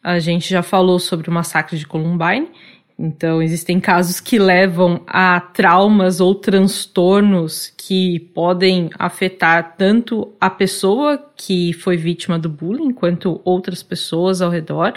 A 0.03 0.18
gente 0.18 0.50
já 0.50 0.61
falou 0.61 0.98
sobre 0.98 1.31
o 1.31 1.33
massacre 1.33 1.79
de 1.79 1.87
Columbine, 1.87 2.48
então, 3.03 3.41
existem 3.41 3.81
casos 3.81 4.21
que 4.21 4.39
levam 4.39 5.01
a 5.07 5.41
traumas 5.41 6.21
ou 6.21 6.35
transtornos 6.35 7.73
que 7.75 8.21
podem 8.35 8.91
afetar 8.99 9.75
tanto 9.79 10.35
a 10.39 10.51
pessoa 10.51 11.17
que 11.35 11.73
foi 11.73 11.97
vítima 11.97 12.39
do 12.39 12.51
bullying 12.51 12.93
quanto 12.93 13.41
outras 13.43 13.83
pessoas 13.83 14.43
ao 14.43 14.51
redor. 14.51 14.93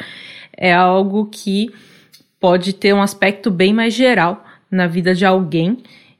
É 0.51 0.73
algo 0.73 1.27
que 1.27 1.71
pode 2.41 2.73
ter 2.73 2.93
um 2.93 3.01
aspecto 3.01 3.49
bem 3.49 3.71
mais 3.71 3.93
geral 3.93 4.43
na 4.69 4.85
vida 4.85 5.15
de 5.15 5.25
alguém. 5.25 5.77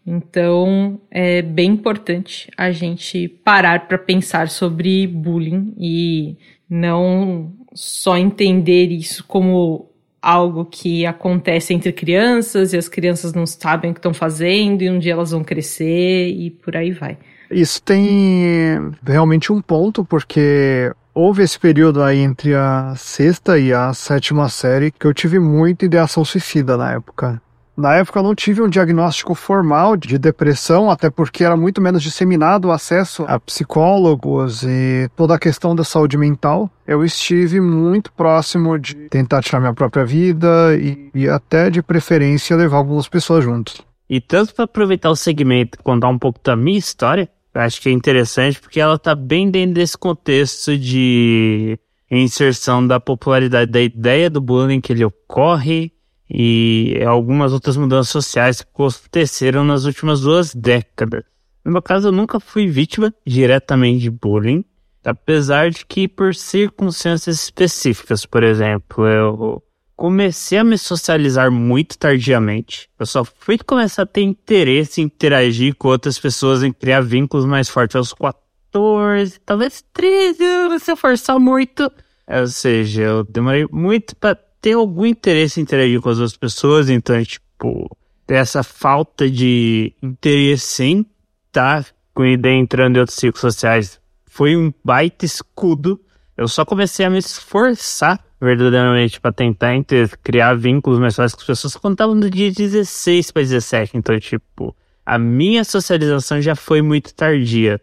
Então, 0.07 1.01
é 1.11 1.41
bem 1.41 1.71
importante 1.71 2.49
a 2.55 2.71
gente 2.71 3.27
parar 3.27 3.89
para 3.89 3.97
pensar 3.97 4.47
sobre 4.47 5.05
bullying 5.05 5.73
e 5.77 6.37
não 6.69 7.51
só 7.73 8.15
entender 8.15 8.89
isso 8.89 9.25
como 9.25 9.89
algo 10.23 10.63
que 10.63 11.05
acontece 11.05 11.73
entre 11.73 11.91
crianças 11.91 12.71
e 12.71 12.77
as 12.77 12.87
crianças 12.87 13.33
não 13.33 13.45
sabem 13.45 13.91
o 13.91 13.93
que 13.93 13.99
estão 13.99 14.13
fazendo 14.13 14.81
e 14.81 14.89
um 14.89 14.97
dia 14.97 15.11
elas 15.11 15.31
vão 15.31 15.43
crescer 15.43 16.29
e 16.29 16.49
por 16.49 16.77
aí 16.77 16.91
vai. 16.91 17.17
Isso 17.51 17.83
tem 17.83 18.93
realmente 19.05 19.51
um 19.51 19.61
ponto, 19.61 20.05
porque 20.05 20.91
houve 21.13 21.43
esse 21.43 21.59
período 21.59 22.01
aí 22.01 22.19
entre 22.19 22.55
a 22.55 22.93
sexta 22.95 23.59
e 23.59 23.73
a 23.73 23.93
sétima 23.93 24.47
série 24.47 24.91
que 24.91 25.05
eu 25.05 25.13
tive 25.13 25.39
muita 25.39 25.85
ideação 25.85 26.23
suicida 26.23 26.77
na 26.77 26.93
época. 26.93 27.41
Na 27.75 27.95
época 27.95 28.19
eu 28.19 28.23
não 28.23 28.35
tive 28.35 28.61
um 28.61 28.69
diagnóstico 28.69 29.33
formal 29.33 29.97
de 29.97 30.19
depressão, 30.19 30.91
até 30.91 31.09
porque 31.09 31.43
era 31.43 31.57
muito 31.57 31.81
menos 31.81 32.03
disseminado 32.03 32.67
o 32.67 32.71
acesso 32.71 33.25
a 33.27 33.39
psicólogos 33.39 34.61
e 34.63 35.09
toda 35.15 35.33
a 35.33 35.39
questão 35.39 35.75
da 35.75 35.83
saúde 35.83 36.15
mental. 36.15 36.69
Eu 36.85 37.03
estive 37.03 37.59
muito 37.59 38.13
próximo 38.13 38.77
de 38.77 38.93
tentar 39.09 39.41
tirar 39.41 39.59
minha 39.59 39.73
própria 39.73 40.05
vida 40.05 40.77
e, 40.79 41.09
e 41.15 41.27
até 41.27 41.71
de 41.71 41.81
preferência 41.81 42.55
levar 42.55 42.77
algumas 42.77 43.07
pessoas 43.07 43.43
juntos. 43.43 43.81
E 44.07 44.21
tanto 44.21 44.53
para 44.53 44.65
aproveitar 44.65 45.09
o 45.09 45.15
segmento 45.15 45.77
e 45.79 45.83
contar 45.83 46.09
um 46.09 46.19
pouco 46.19 46.39
da 46.43 46.55
minha 46.55 46.77
história, 46.77 47.27
acho 47.55 47.81
que 47.81 47.89
é 47.89 47.91
interessante 47.91 48.59
porque 48.59 48.79
ela 48.79 48.99
tá 48.99 49.15
bem 49.15 49.49
dentro 49.49 49.75
desse 49.75 49.97
contexto 49.97 50.77
de 50.77 51.79
inserção 52.11 52.85
da 52.85 52.99
popularidade 52.99 53.71
da 53.71 53.81
ideia 53.81 54.29
do 54.29 54.39
bullying 54.39 54.79
que 54.79 54.93
ele 54.93 55.03
ocorre 55.03 55.91
e 56.33 56.99
algumas 57.07 57.53
outras 57.53 57.77
mudanças 57.77 58.09
sociais 58.09 58.61
que 58.61 58.67
aconteceram 58.73 59.63
nas 59.63 59.85
últimas 59.85 60.21
duas 60.21 60.55
décadas. 60.55 61.23
No 61.63 61.71
meu 61.71 61.81
caso, 61.81 62.07
eu 62.07 62.11
nunca 62.11 62.39
fui 62.39 62.67
vítima 62.67 63.13
diretamente 63.25 63.99
de 63.99 64.09
bullying, 64.09 64.65
apesar 65.05 65.69
de 65.69 65.85
que 65.85 66.07
por 66.07 66.33
circunstâncias 66.33 67.35
específicas, 67.43 68.25
por 68.25 68.43
exemplo, 68.43 69.05
eu 69.05 69.63
comecei 69.95 70.57
a 70.57 70.63
me 70.63 70.77
socializar 70.77 71.51
muito 71.51 71.97
tardiamente. 71.97 72.89
Eu 72.99 73.05
só 73.05 73.23
fui 73.23 73.57
começar 73.59 74.01
a 74.01 74.07
ter 74.07 74.23
interesse 74.23 75.01
em 75.01 75.05
interagir 75.05 75.75
com 75.75 75.89
outras 75.89 76.17
pessoas, 76.17 76.63
em 76.63 76.73
criar 76.73 77.01
vínculos 77.01 77.45
mais 77.45 77.69
fortes 77.69 77.95
aos 77.95 78.11
14, 78.11 79.39
talvez 79.45 79.83
13 79.93 80.43
anos, 80.43 80.83
se 80.83 80.91
eu 80.91 80.97
forçar 80.97 81.39
muito. 81.39 81.91
Ou 82.27 82.47
seja, 82.47 83.01
eu 83.03 83.23
demorei 83.23 83.67
muito 83.71 84.15
para 84.15 84.37
ter 84.63 84.75
algum 84.75 85.05
interesse 85.05 85.59
em 85.59 85.63
interagir 85.63 85.99
com 85.99 86.07
as 86.07 86.19
outras 86.19 86.37
pessoas, 86.37 86.89
então, 86.89 87.17
é, 87.17 87.25
tipo, 87.25 87.97
essa 88.25 88.63
falta 88.63 89.29
de 89.29 89.93
interesse 90.01 90.85
em 90.85 91.05
estar 91.47 91.85
com 92.13 92.25
ideia 92.25 92.57
entrando 92.57 92.95
em 92.95 92.99
outros 93.01 93.17
ciclos 93.17 93.41
sociais 93.41 93.99
foi 94.25 94.55
um 94.55 94.73
baita 94.81 95.25
escudo. 95.25 95.99
Eu 96.37 96.47
só 96.47 96.63
comecei 96.63 97.05
a 97.05 97.09
me 97.09 97.17
esforçar 97.17 98.23
verdadeiramente 98.39 99.19
para 99.19 99.33
tentar 99.33 99.75
inter, 99.75 100.17
criar 100.23 100.55
vínculos 100.55 100.97
mais 100.97 101.13
fáceis 101.13 101.35
com 101.35 101.41
as 101.41 101.47
pessoas 101.47 101.75
quando 101.75 101.97
tava 101.97 102.15
no 102.15 102.29
dia 102.29 102.49
16 102.49 103.31
para 103.31 103.41
17. 103.41 103.97
Então, 103.97 104.17
tipo, 104.17 104.73
a 105.05 105.19
minha 105.19 105.65
socialização 105.65 106.41
já 106.41 106.55
foi 106.55 106.81
muito 106.81 107.13
tardia. 107.13 107.81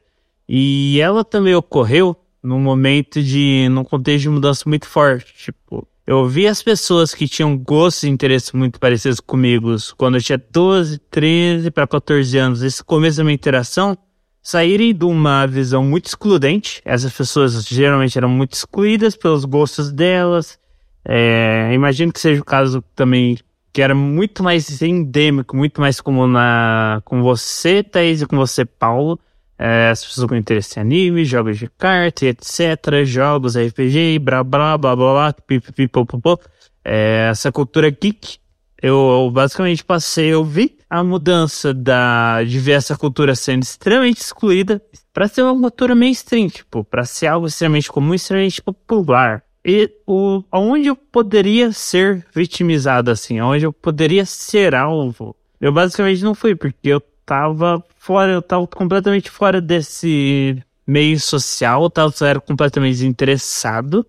E 0.48 0.98
ela 0.98 1.26
também 1.26 1.54
ocorreu 1.54 2.16
num 2.42 2.58
momento 2.58 3.22
de. 3.22 3.68
num 3.70 3.84
contexto 3.84 4.22
de 4.22 4.28
mudança 4.30 4.64
muito 4.66 4.86
forte. 4.86 5.34
Tipo, 5.34 5.86
eu 6.10 6.26
vi 6.26 6.48
as 6.48 6.60
pessoas 6.60 7.14
que 7.14 7.28
tinham 7.28 7.56
gostos 7.56 8.02
e 8.02 8.08
interesses 8.08 8.50
muito 8.50 8.80
parecidos 8.80 9.20
comigo 9.20 9.76
quando 9.96 10.16
eu 10.16 10.20
tinha 10.20 10.42
12, 10.50 10.98
13 11.08 11.70
para 11.70 11.86
14 11.86 12.36
anos, 12.36 12.62
esse 12.64 12.82
começo 12.82 13.18
da 13.18 13.22
minha 13.22 13.34
interação, 13.36 13.96
saírem 14.42 14.92
de 14.92 15.04
uma 15.04 15.46
visão 15.46 15.84
muito 15.84 16.06
excludente. 16.06 16.82
Essas 16.84 17.12
pessoas 17.12 17.64
geralmente 17.64 18.18
eram 18.18 18.28
muito 18.28 18.54
excluídas 18.54 19.14
pelos 19.14 19.44
gostos 19.44 19.92
delas. 19.92 20.58
É, 21.04 21.70
imagino 21.72 22.12
que 22.12 22.18
seja 22.18 22.40
o 22.42 22.44
caso 22.44 22.82
também 22.96 23.38
que 23.72 23.80
era 23.80 23.94
muito 23.94 24.42
mais 24.42 24.82
endêmico, 24.82 25.56
muito 25.56 25.80
mais 25.80 26.00
comum 26.00 26.26
na, 26.26 27.00
com 27.04 27.22
você, 27.22 27.84
Thaís, 27.84 28.20
e 28.20 28.26
com 28.26 28.36
você, 28.36 28.64
Paulo 28.64 29.16
é, 29.62 29.90
as 29.90 30.02
pessoas 30.02 30.26
com 30.26 30.34
interesse 30.34 30.78
em 30.78 30.80
anime, 30.80 31.22
jogos 31.22 31.58
de 31.58 31.68
carta, 31.68 32.24
etc., 32.24 33.04
jogos 33.04 33.56
RPG, 33.58 34.18
blá 34.18 34.42
blá 34.42 34.78
blá 34.78 34.96
blá 34.96 35.12
blá, 35.12 35.32
pipipipopopô. 35.34 36.40
É, 36.82 37.28
essa 37.30 37.52
cultura 37.52 37.90
geek, 37.90 38.38
eu, 38.80 38.96
eu, 38.96 39.30
basicamente 39.30 39.84
passei, 39.84 40.28
eu 40.28 40.42
vi 40.42 40.78
a 40.88 41.04
mudança 41.04 41.74
da, 41.74 42.42
de 42.42 42.58
ver 42.58 42.72
essa 42.72 42.96
cultura 42.96 43.34
sendo 43.34 43.62
extremamente 43.62 44.22
excluída 44.22 44.80
para 45.12 45.28
ser 45.28 45.42
uma 45.42 45.60
cultura 45.60 45.94
mainstream, 45.94 46.48
tipo, 46.48 46.82
para 46.82 47.04
ser 47.04 47.26
algo 47.26 47.46
extremamente 47.46 47.92
comum, 47.92 48.14
extremamente 48.14 48.62
popular. 48.62 49.44
E 49.62 49.90
o, 50.06 50.42
onde 50.50 50.88
eu 50.88 50.96
poderia 50.96 51.70
ser 51.70 52.26
vitimizado, 52.34 53.10
assim, 53.10 53.42
onde 53.42 53.66
eu 53.66 53.74
poderia 53.74 54.24
ser 54.24 54.74
alvo, 54.74 55.36
eu 55.60 55.70
basicamente 55.70 56.24
não 56.24 56.34
fui, 56.34 56.56
porque 56.56 56.88
eu 56.88 57.02
tava 57.30 57.80
fora, 57.96 58.32
eu 58.32 58.42
tava 58.42 58.66
completamente 58.66 59.30
fora 59.30 59.60
desse 59.60 60.60
meio 60.84 61.20
social, 61.20 61.84
eu 61.84 61.90
tava, 61.90 62.12
era 62.22 62.40
completamente 62.40 62.94
desinteressado. 62.94 64.04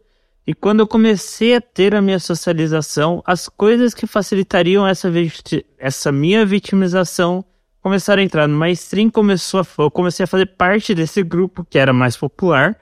E 0.47 0.55
quando 0.55 0.79
eu 0.79 0.88
comecei 0.88 1.55
a 1.55 1.62
ter 1.62 1.93
a 1.93 2.01
minha 2.01 2.17
socialização, 2.17 3.21
as 3.23 3.47
coisas 3.47 3.93
que 3.93 4.07
facilitariam 4.07 4.88
essa, 4.88 5.07
essa 5.77 6.12
minha 6.12 6.43
vitimização 6.43 7.45
começaram 7.79 8.23
a 8.23 8.25
entrar 8.25 8.47
no 8.47 8.57
mainstream, 8.57 9.12
começou 9.12 9.60
a, 9.60 9.84
eu 9.84 9.91
comecei 9.91 10.23
a 10.23 10.27
fazer 10.27 10.47
parte 10.57 10.95
desse 10.95 11.21
grupo 11.21 11.63
que 11.63 11.77
era 11.77 11.93
mais 11.93 12.17
popular. 12.17 12.75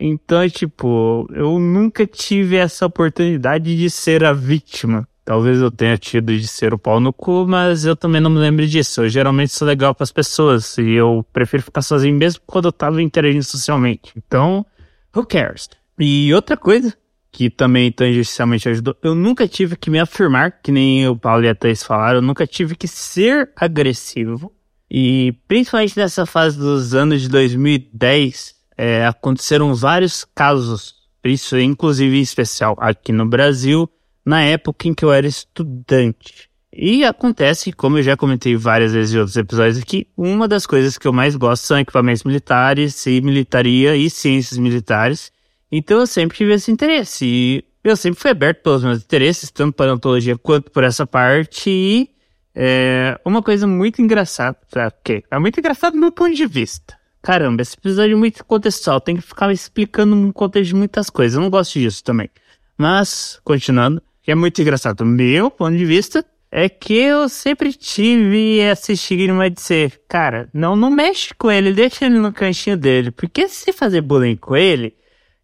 Então, 0.00 0.48
tipo, 0.48 1.28
eu 1.34 1.58
nunca 1.58 2.06
tive 2.06 2.56
essa 2.56 2.86
oportunidade 2.86 3.76
de 3.76 3.90
ser 3.90 4.24
a 4.24 4.32
vítima. 4.32 5.06
Talvez 5.24 5.60
eu 5.60 5.70
tenha 5.70 5.96
tido 5.96 6.36
de 6.36 6.46
ser 6.48 6.74
o 6.74 6.78
pau 6.78 6.98
no 6.98 7.12
cu, 7.12 7.46
mas 7.46 7.84
eu 7.84 7.94
também 7.94 8.20
não 8.20 8.30
me 8.30 8.38
lembro 8.38 8.66
disso. 8.66 9.02
Eu 9.02 9.08
geralmente 9.08 9.52
sou 9.52 9.66
legal 9.66 9.94
para 9.94 10.02
as 10.02 10.10
pessoas 10.10 10.76
e 10.78 10.90
eu 10.90 11.24
prefiro 11.32 11.62
ficar 11.62 11.82
sozinho 11.82 12.16
mesmo 12.16 12.42
quando 12.44 12.66
eu 12.66 12.72
tava 12.72 13.00
interagindo 13.00 13.44
socialmente. 13.44 14.12
Então, 14.16 14.66
who 15.14 15.24
cares? 15.24 15.68
E 15.98 16.34
outra 16.34 16.56
coisa 16.56 16.92
que 17.30 17.48
também 17.48 17.90
tangencialmente 17.90 18.68
ajudou, 18.68 18.94
eu 19.02 19.14
nunca 19.14 19.48
tive 19.48 19.74
que 19.74 19.88
me 19.88 19.98
afirmar, 19.98 20.60
que 20.62 20.70
nem 20.70 21.08
o 21.08 21.16
Paulo 21.16 21.44
e 21.44 21.48
a 21.48 21.54
Thais 21.54 21.82
falaram, 21.82 22.18
eu 22.18 22.22
nunca 22.22 22.46
tive 22.46 22.76
que 22.76 22.86
ser 22.86 23.50
agressivo. 23.56 24.52
E 24.90 25.32
principalmente 25.48 25.96
nessa 25.96 26.26
fase 26.26 26.58
dos 26.58 26.94
anos 26.94 27.22
de 27.22 27.28
2010, 27.30 28.54
é, 28.76 29.06
aconteceram 29.06 29.74
vários 29.74 30.26
casos, 30.34 30.94
isso 31.24 31.58
inclusive 31.58 32.18
em 32.18 32.20
especial 32.20 32.76
aqui 32.78 33.12
no 33.12 33.26
Brasil, 33.26 33.88
na 34.24 34.42
época 34.42 34.88
em 34.88 34.94
que 34.94 35.04
eu 35.04 35.12
era 35.12 35.26
estudante. 35.26 36.50
E 36.74 37.04
acontece, 37.04 37.70
como 37.72 37.98
eu 37.98 38.02
já 38.02 38.16
comentei 38.16 38.56
várias 38.56 38.92
vezes 38.94 39.14
em 39.14 39.18
outros 39.18 39.36
episódios 39.36 39.78
aqui, 39.78 40.06
uma 40.16 40.48
das 40.48 40.64
coisas 40.64 40.96
que 40.96 41.06
eu 41.06 41.12
mais 41.12 41.36
gosto 41.36 41.64
são 41.64 41.78
equipamentos 41.78 42.24
militares 42.24 43.06
e 43.06 43.20
militaria 43.20 43.94
e 43.94 44.08
ciências 44.08 44.58
militares. 44.58 45.30
Então 45.70 46.00
eu 46.00 46.06
sempre 46.06 46.36
tive 46.36 46.54
esse 46.54 46.70
interesse. 46.70 47.26
E 47.26 47.64
eu 47.84 47.94
sempre 47.94 48.18
fui 48.18 48.30
aberto 48.30 48.62
pelos 48.62 48.82
meus 48.82 49.02
interesses, 49.02 49.50
tanto 49.50 49.74
para 49.74 49.92
ontologia 49.92 50.38
quanto 50.38 50.70
por 50.70 50.82
essa 50.82 51.06
parte. 51.06 51.68
E 51.68 52.10
é 52.54 53.20
uma 53.22 53.42
coisa 53.42 53.66
muito 53.66 54.00
engraçada, 54.00 54.56
ok? 54.74 55.24
É 55.30 55.38
muito 55.38 55.60
engraçado 55.60 55.92
do 55.92 55.98
meu 55.98 56.12
ponto 56.12 56.34
de 56.34 56.46
vista. 56.46 56.96
Caramba, 57.20 57.62
esse 57.62 57.76
episódio 57.76 58.14
é 58.14 58.18
muito 58.18 58.44
contextual, 58.44 59.00
tem 59.00 59.16
que 59.16 59.22
ficar 59.22 59.52
explicando 59.52 60.16
um 60.16 60.32
contexto 60.32 60.70
de 60.70 60.74
muitas 60.74 61.08
coisas. 61.08 61.36
Eu 61.36 61.42
não 61.42 61.50
gosto 61.50 61.78
disso 61.78 62.02
também. 62.02 62.28
Mas, 62.76 63.38
continuando, 63.44 64.02
que 64.22 64.30
é 64.30 64.34
muito 64.34 64.60
engraçado. 64.62 65.04
Meu 65.04 65.50
ponto 65.50 65.76
de 65.76 65.84
vista 65.84 66.24
é 66.50 66.68
que 66.68 66.94
eu 66.94 67.28
sempre 67.28 67.72
tive 67.72 68.58
esse 68.58 68.92
estigma 68.92 69.48
de 69.48 69.60
ser, 69.60 70.00
cara, 70.08 70.48
não, 70.52 70.76
não 70.76 70.90
mexe 70.90 71.34
com 71.34 71.50
ele, 71.50 71.72
deixa 71.72 72.06
ele 72.06 72.18
no 72.18 72.32
cantinho 72.32 72.76
dele. 72.76 73.10
Porque 73.10 73.48
se 73.48 73.72
fazer 73.72 74.02
bullying 74.02 74.36
com 74.36 74.54
ele, 74.54 74.94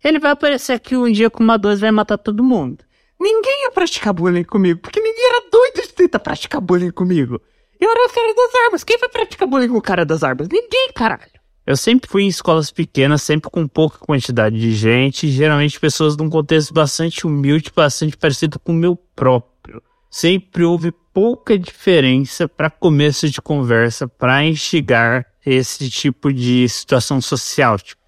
ele 0.04 0.18
vai 0.18 0.32
aparecer 0.32 0.74
aqui 0.74 0.96
um 0.96 1.10
dia 1.10 1.30
com 1.30 1.42
uma 1.42 1.56
12 1.56 1.80
e 1.80 1.82
vai 1.82 1.90
matar 1.90 2.18
todo 2.18 2.44
mundo. 2.44 2.84
Ninguém 3.18 3.64
ia 3.64 3.70
praticar 3.72 4.12
bullying 4.12 4.44
comigo, 4.44 4.80
porque 4.80 5.00
ninguém 5.00 5.26
era 5.26 5.50
doido 5.50 5.82
de 5.82 5.92
tentar 5.92 6.20
praticar 6.20 6.60
bullying 6.60 6.90
comigo. 6.90 7.40
Eu 7.80 7.90
era 7.90 8.06
o 8.06 8.12
cara 8.12 8.34
das 8.34 8.54
armas. 8.66 8.84
Quem 8.84 8.98
vai 8.98 9.08
praticar 9.08 9.48
bullying 9.48 9.68
com 9.68 9.78
o 9.78 9.82
cara 9.82 10.04
das 10.04 10.22
armas? 10.22 10.48
Ninguém, 10.48 10.90
caralho. 10.94 11.38
Eu 11.68 11.76
sempre 11.76 12.09
fui 12.09 12.22
em 12.22 12.28
escolas 12.28 12.70
pequenas, 12.70 13.20
sempre 13.20 13.50
com 13.50 13.68
pouca 13.68 13.98
quantidade 13.98 14.59
de 14.59 14.72
gente, 14.72 15.28
geralmente 15.28 15.78
pessoas 15.78 16.16
de 16.16 16.22
um 16.22 16.31
contexto 16.31 16.72
bastante 16.72 17.26
humilde, 17.26 17.70
bastante 17.76 18.16
parecido 18.16 18.59
com 18.59 18.72
o 18.72 18.74
meu 18.74 18.96
próprio. 19.14 19.83
Sempre 20.11 20.64
houve 20.64 20.90
pouca 21.12 21.59
diferença 21.59 22.48
para 22.48 22.70
começo 22.70 23.28
de 23.28 23.42
conversa, 23.42 24.09
para 24.09 24.42
instigar 24.46 25.26
esse 25.44 25.90
tipo 25.90 26.33
de 26.33 26.66
situação 26.70 27.20
social. 27.20 27.78
Tipo, 27.78 28.00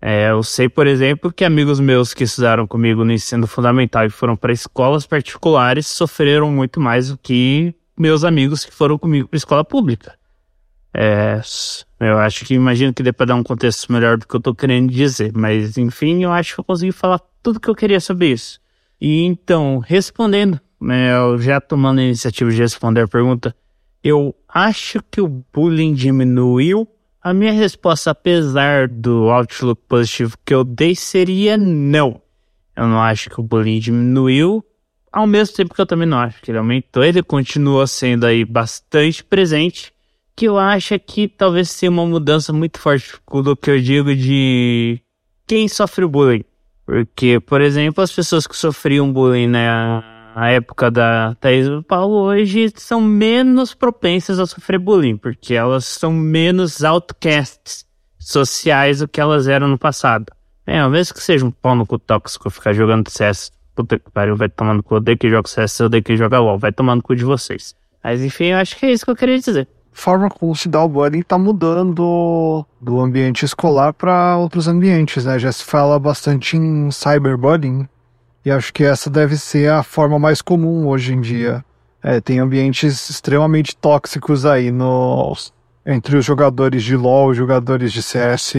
é, 0.00 0.30
eu 0.30 0.44
sei, 0.44 0.68
por 0.68 0.86
exemplo, 0.86 1.32
que 1.32 1.44
amigos 1.44 1.80
meus 1.80 2.14
que 2.14 2.22
estudaram 2.22 2.64
comigo 2.64 3.04
no 3.04 3.12
ensino 3.12 3.48
fundamental 3.48 4.06
e 4.06 4.10
foram 4.10 4.36
para 4.36 4.52
escolas 4.52 5.04
particulares 5.04 5.88
sofreram 5.88 6.48
muito 6.52 6.80
mais 6.80 7.08
do 7.08 7.18
que 7.18 7.74
meus 7.98 8.22
amigos 8.22 8.64
que 8.64 8.72
foram 8.72 8.96
comigo 8.96 9.26
para 9.26 9.36
escola 9.36 9.64
pública. 9.64 10.16
É, 10.94 11.40
eu 12.00 12.18
acho 12.18 12.46
que 12.46 12.54
imagino 12.54 12.94
que 12.94 13.02
dê 13.02 13.12
para 13.12 13.26
dar 13.26 13.34
um 13.34 13.42
contexto 13.42 13.92
melhor 13.92 14.16
do 14.16 14.26
que 14.26 14.34
eu 14.34 14.40
tô 14.40 14.54
querendo 14.54 14.90
dizer, 14.90 15.32
mas 15.34 15.76
enfim, 15.76 16.22
eu 16.22 16.32
acho 16.32 16.54
que 16.54 16.60
eu 16.60 16.64
consegui 16.64 16.92
falar 16.92 17.20
tudo 17.42 17.60
que 17.60 17.68
eu 17.68 17.74
queria 17.74 18.00
sobre 18.00 18.28
isso. 18.28 18.58
E 18.98 19.22
então, 19.22 19.78
respondendo, 19.78 20.58
eu 20.80 21.38
já 21.38 21.60
tomando 21.60 22.00
a 22.00 22.04
iniciativa 22.04 22.50
de 22.50 22.56
responder 22.56 23.02
a 23.02 23.08
pergunta, 23.08 23.54
eu 24.02 24.34
acho 24.48 25.02
que 25.10 25.20
o 25.20 25.28
bullying 25.28 25.92
diminuiu. 25.92 26.88
A 27.22 27.34
minha 27.34 27.52
resposta, 27.52 28.12
apesar 28.12 28.88
do 28.88 29.28
outlook 29.30 29.82
positivo 29.86 30.38
que 30.42 30.54
eu 30.54 30.64
dei, 30.64 30.94
seria 30.94 31.58
não. 31.58 32.22
Eu 32.74 32.88
não 32.88 32.98
acho 33.02 33.28
que 33.28 33.38
o 33.38 33.42
bullying 33.42 33.78
diminuiu, 33.78 34.64
ao 35.12 35.26
mesmo 35.26 35.54
tempo 35.54 35.74
que 35.74 35.80
eu 35.82 35.86
também 35.86 36.08
não 36.08 36.18
acho 36.18 36.40
que 36.40 36.50
ele 36.50 36.56
aumentou. 36.56 37.04
Ele 37.04 37.22
continua 37.22 37.86
sendo 37.86 38.24
aí 38.24 38.42
bastante 38.42 39.22
presente 39.22 39.92
que 40.36 40.46
eu 40.46 40.58
acho 40.58 40.98
que 40.98 41.28
talvez 41.28 41.70
seja 41.70 41.90
uma 41.90 42.06
mudança 42.06 42.52
muito 42.52 42.78
forte 42.78 43.12
do 43.30 43.56
que 43.56 43.70
eu 43.70 43.80
digo 43.80 44.14
de 44.14 45.00
quem 45.46 45.68
sofre 45.68 46.06
bullying. 46.06 46.44
Porque, 46.86 47.38
por 47.40 47.60
exemplo, 47.60 48.02
as 48.02 48.10
pessoas 48.10 48.46
que 48.46 48.56
sofriam 48.56 49.12
bullying 49.12 49.46
na 49.46 50.02
época 50.50 50.90
da 50.90 51.36
Thaís 51.40 51.68
do 51.68 51.82
Paulo 51.82 52.16
hoje 52.16 52.72
são 52.76 53.00
menos 53.00 53.74
propensas 53.74 54.38
a 54.38 54.46
sofrer 54.46 54.78
bullying, 54.78 55.16
porque 55.16 55.54
elas 55.54 55.84
são 55.84 56.12
menos 56.12 56.82
outcasts 56.82 57.84
sociais 58.18 59.00
do 59.00 59.08
que 59.08 59.20
elas 59.20 59.46
eram 59.46 59.68
no 59.68 59.78
passado. 59.78 60.26
É, 60.66 60.80
ao 60.80 60.90
mesmo 60.90 61.14
que 61.14 61.22
seja 61.22 61.44
um 61.44 61.50
pau 61.50 61.74
no 61.74 61.86
cu 61.86 61.98
tóxico 61.98 62.50
ficar 62.50 62.72
jogando 62.72 63.08
CS, 63.08 63.50
puta 63.74 63.98
que 63.98 64.10
pariu, 64.10 64.36
vai 64.36 64.48
tomando 64.48 64.82
cu, 64.82 64.94
eu 64.94 64.98
odeio 64.98 65.18
que 65.18 65.28
joga 65.28 65.48
CS, 65.48 65.80
eu 65.80 65.86
odeio 65.86 66.02
que 66.02 66.16
joga 66.16 66.38
LOL, 66.38 66.58
vai 66.58 66.72
tomando 66.72 67.02
cu 67.02 67.14
de 67.14 67.24
vocês. 67.24 67.74
Mas 68.02 68.22
enfim, 68.22 68.46
eu 68.46 68.58
acho 68.58 68.76
que 68.76 68.86
é 68.86 68.92
isso 68.92 69.04
que 69.04 69.10
eu 69.10 69.16
queria 69.16 69.38
dizer 69.38 69.68
forma 69.92 70.30
como 70.30 70.54
se 70.54 70.68
dá 70.68 70.82
o 70.82 70.88
bullying 70.88 71.20
está 71.20 71.36
mudando 71.36 72.64
do 72.80 73.00
ambiente 73.00 73.44
escolar 73.44 73.92
para 73.92 74.36
outros 74.36 74.66
ambientes, 74.68 75.24
né? 75.24 75.38
Já 75.38 75.52
se 75.52 75.64
fala 75.64 75.98
bastante 75.98 76.56
em 76.56 76.90
cyberbullying 76.90 77.88
e 78.44 78.50
acho 78.50 78.72
que 78.72 78.84
essa 78.84 79.10
deve 79.10 79.36
ser 79.36 79.70
a 79.70 79.82
forma 79.82 80.18
mais 80.18 80.40
comum 80.40 80.88
hoje 80.88 81.12
em 81.12 81.20
dia. 81.20 81.64
É, 82.02 82.20
tem 82.20 82.38
ambientes 82.38 83.10
extremamente 83.10 83.76
tóxicos 83.76 84.46
aí 84.46 84.70
no, 84.70 85.36
entre 85.84 86.16
os 86.16 86.24
jogadores 86.24 86.82
de 86.82 86.96
LoL, 86.96 87.34
jogadores 87.34 87.92
de 87.92 88.02
CS. 88.02 88.54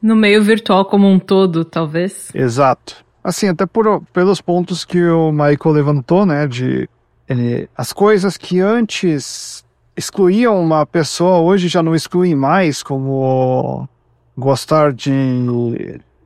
No 0.00 0.16
meio 0.16 0.42
virtual 0.42 0.86
como 0.86 1.06
um 1.06 1.18
todo, 1.18 1.64
talvez. 1.64 2.30
Exato. 2.34 3.04
Assim, 3.22 3.48
até 3.48 3.66
por, 3.66 4.02
pelos 4.12 4.40
pontos 4.40 4.86
que 4.86 5.04
o 5.04 5.30
Michael 5.30 5.74
levantou, 5.74 6.24
né, 6.24 6.46
de 6.46 6.88
ele, 7.28 7.68
as 7.76 7.92
coisas 7.92 8.38
que 8.38 8.60
antes 8.60 9.62
excluíam 9.98 10.62
uma 10.62 10.86
pessoa, 10.86 11.40
hoje 11.40 11.66
já 11.66 11.82
não 11.82 11.92
excluem 11.92 12.34
mais, 12.34 12.84
como 12.84 13.88
gostar 14.36 14.92
de, 14.92 15.10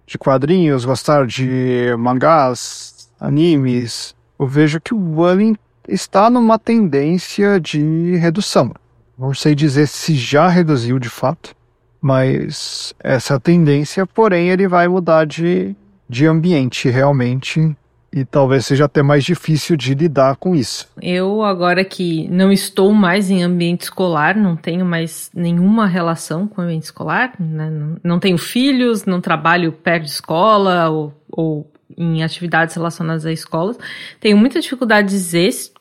de 0.07 0.19
quadrinhos, 0.19 0.85
gostar 0.85 1.27
de 1.27 1.95
mangás, 1.99 3.09
animes. 3.19 4.15
Eu 4.39 4.47
vejo 4.47 4.79
que 4.79 4.93
o 4.93 4.99
bullying 4.99 5.57
está 5.89 6.29
numa 6.29 6.59
tendência 6.59 7.59
de 7.59 8.17
redução. 8.17 8.73
Não 9.19 9.33
sei 9.33 9.55
dizer 9.55 9.89
se 9.89 10.15
já 10.15 10.49
reduziu 10.49 10.99
de 10.99 11.09
fato, 11.09 11.57
mas 12.01 12.93
essa 13.01 13.41
tendência, 13.41 14.07
porém, 14.07 14.51
ele 14.51 14.69
vai 14.69 14.87
mudar 14.87 15.25
de, 15.25 15.75
de 16.07 16.27
ambiente 16.27 16.91
realmente 16.91 17.75
e 18.12 18.25
talvez 18.25 18.66
seja 18.66 18.85
até 18.85 19.03
mais 19.03 19.25
difícil 19.25 19.77
de 19.77 19.94
lidar 19.94 20.37
com 20.37 20.55
isso. 20.55 20.88
Eu, 21.01 21.42
agora 21.42 21.83
que 21.85 22.29
não 22.29 22.53
estou 22.53 22.92
mais 22.92 23.31
em 23.31 23.42
ambiente 23.42 23.83
escolar, 23.83 24.37
não 24.37 24.55
tenho 24.55 24.85
mais 24.85 25.31
nenhuma 25.35 25.87
relação 25.87 26.46
com 26.46 26.61
o 26.61 26.64
ambiente 26.64 26.85
escolar, 26.85 27.33
né? 27.40 27.70
não 28.05 28.18
tenho 28.18 28.37
filhos, 28.37 29.07
não 29.07 29.20
trabalho 29.20 29.72
perto 29.72 30.05
de 30.05 30.11
escola 30.11 30.90
ou, 30.90 31.14
ou 31.31 31.72
em 31.96 32.22
atividades 32.22 32.75
relacionadas 32.75 33.25
a 33.25 33.33
escolas, 33.33 33.79
tenho 34.20 34.37
muitas 34.37 34.62
dificuldades 34.62 35.33
esse, 35.33 35.72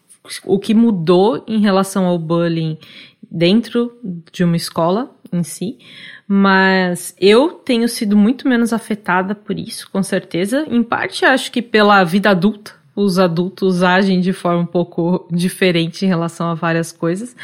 o 0.45 0.59
que 0.59 0.73
mudou 0.73 1.43
em 1.47 1.59
relação 1.59 2.05
ao 2.05 2.17
bullying 2.17 2.77
dentro 3.29 3.93
de 4.31 4.43
uma 4.43 4.55
escola 4.55 5.09
em 5.31 5.43
si, 5.43 5.77
mas 6.27 7.15
eu 7.19 7.51
tenho 7.51 7.87
sido 7.87 8.15
muito 8.15 8.47
menos 8.47 8.73
afetada 8.73 9.33
por 9.35 9.57
isso, 9.57 9.89
com 9.91 10.01
certeza. 10.03 10.65
Em 10.69 10.83
parte, 10.83 11.25
acho 11.25 11.51
que 11.51 11.61
pela 11.61 12.03
vida 12.03 12.29
adulta. 12.29 12.79
Os 12.93 13.17
adultos 13.17 13.83
agem 13.83 14.19
de 14.19 14.33
forma 14.33 14.61
um 14.61 14.65
pouco 14.65 15.27
diferente 15.31 16.05
em 16.05 16.09
relação 16.09 16.49
a 16.49 16.53
várias 16.53 16.91
coisas. 16.91 17.35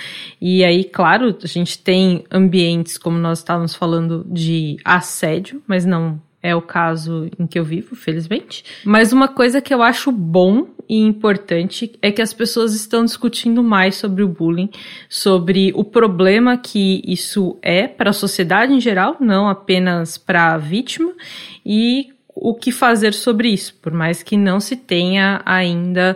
E 0.42 0.64
aí, 0.64 0.84
claro, 0.84 1.36
a 1.42 1.48
gente 1.48 1.80
tem 1.80 2.26
ambientes, 2.30 2.98
como 2.98 3.18
nós 3.18 3.40
estávamos 3.40 3.74
falando, 3.74 4.26
de 4.30 4.78
assédio, 4.84 5.64
mas 5.66 5.86
não 5.86 6.22
é 6.48 6.56
o 6.56 6.62
caso 6.62 7.30
em 7.38 7.46
que 7.46 7.60
eu 7.60 7.64
vivo, 7.66 7.94
felizmente. 7.94 8.64
Mas 8.86 9.12
uma 9.12 9.28
coisa 9.28 9.60
que 9.60 9.74
eu 9.74 9.84
acho 9.84 10.14
bom 10.14 10.70
e 10.88 10.98
importante 11.02 11.92
é 12.02 12.10
que 12.10 12.22
as 12.22 12.34
pessoas 12.34 12.74
estão 12.74 13.04
discutindo 13.04 13.62
mais 13.62 13.96
sobre 13.96 14.24
o 14.24 14.30
bullying, 14.30 14.70
sobre 15.10 15.74
o 15.76 15.84
problema 15.84 16.58
que 16.58 17.04
isso 17.06 17.58
é 17.62 17.86
para 17.86 18.12
a 18.12 18.14
sociedade 18.14 18.72
em 18.72 18.80
geral, 18.80 19.18
não 19.20 19.50
apenas 19.50 20.18
para 20.18 20.54
a 20.54 20.58
vítima, 20.58 21.12
e 21.66 22.14
o 22.34 22.56
que 22.56 22.72
fazer 22.72 23.14
sobre 23.14 23.50
isso, 23.50 23.76
por 23.82 23.92
mais 23.92 24.24
que 24.24 24.38
não 24.38 24.62
se 24.62 24.78
tenha 24.78 25.42
ainda 25.46 26.16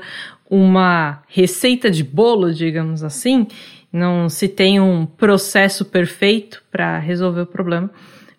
uma 0.50 1.24
receita 1.28 1.92
de 1.92 2.06
bolo, 2.06 2.54
digamos 2.54 3.04
assim, 3.04 3.48
não 3.92 4.30
se 4.30 4.48
tenha 4.48 4.82
um 4.82 5.06
processo 5.06 5.84
perfeito 5.84 6.64
para 6.72 6.98
resolver 7.00 7.42
o 7.42 7.46
problema 7.46 7.92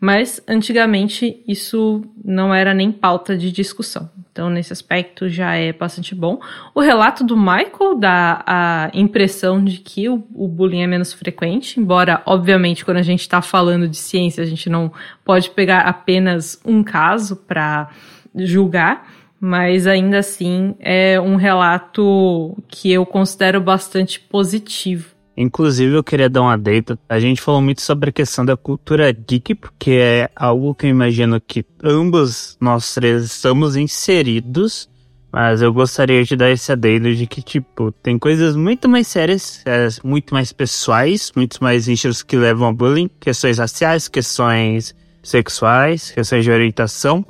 mas 0.02 0.42
antigamente 0.48 1.44
isso 1.46 2.02
não 2.24 2.52
era 2.52 2.74
nem 2.74 2.90
pauta 2.90 3.38
de 3.38 3.52
discussão. 3.52 4.10
Então, 4.32 4.50
nesse 4.50 4.72
aspecto, 4.72 5.28
já 5.28 5.54
é 5.54 5.72
bastante 5.72 6.12
bom. 6.12 6.40
O 6.74 6.80
relato 6.80 7.22
do 7.22 7.36
Michael 7.36 7.94
dá 8.00 8.42
a 8.44 8.90
impressão 8.94 9.62
de 9.62 9.78
que 9.78 10.08
o, 10.08 10.26
o 10.34 10.48
bullying 10.48 10.82
é 10.82 10.88
menos 10.88 11.12
frequente, 11.12 11.78
embora, 11.78 12.20
obviamente, 12.26 12.84
quando 12.84 12.96
a 12.96 13.02
gente 13.02 13.20
está 13.20 13.40
falando 13.40 13.86
de 13.86 13.96
ciência, 13.96 14.42
a 14.42 14.46
gente 14.46 14.68
não 14.68 14.90
pode 15.24 15.50
pegar 15.50 15.82
apenas 15.82 16.60
um 16.64 16.82
caso 16.82 17.36
para 17.36 17.88
julgar, 18.34 19.08
mas 19.38 19.86
ainda 19.86 20.18
assim 20.18 20.74
é 20.80 21.20
um 21.20 21.36
relato 21.36 22.56
que 22.66 22.90
eu 22.90 23.06
considero 23.06 23.60
bastante 23.60 24.18
positivo. 24.18 25.11
Inclusive, 25.36 25.94
eu 25.94 26.04
queria 26.04 26.28
dar 26.28 26.42
uma 26.42 26.54
adendo. 26.54 26.98
A 27.08 27.18
gente 27.18 27.40
falou 27.40 27.62
muito 27.62 27.80
sobre 27.80 28.10
a 28.10 28.12
questão 28.12 28.44
da 28.44 28.56
cultura 28.56 29.10
geek, 29.12 29.54
porque 29.54 29.92
é 29.92 30.30
algo 30.36 30.74
que 30.74 30.86
eu 30.86 30.90
imagino 30.90 31.40
que 31.40 31.64
ambos 31.82 32.56
nós 32.60 32.94
três 32.94 33.24
estamos 33.24 33.76
inseridos. 33.76 34.90
Mas 35.32 35.62
eu 35.62 35.72
gostaria 35.72 36.22
de 36.22 36.36
dar 36.36 36.50
esse 36.50 36.70
adendo 36.70 37.14
de 37.14 37.26
que, 37.26 37.40
tipo, 37.40 37.90
tem 37.90 38.18
coisas 38.18 38.54
muito 38.54 38.86
mais 38.86 39.06
sérias, 39.06 39.62
é, 39.64 39.88
muito 40.04 40.34
mais 40.34 40.52
pessoais, 40.52 41.32
muito 41.34 41.56
mais 41.64 41.86
nichos 41.86 42.22
que 42.22 42.36
levam 42.36 42.68
a 42.68 42.72
bullying, 42.72 43.08
questões 43.18 43.56
raciais, 43.56 44.08
questões 44.08 44.94
sexuais, 45.22 46.10
questões 46.10 46.44
de 46.44 46.50
orientação, 46.50 47.24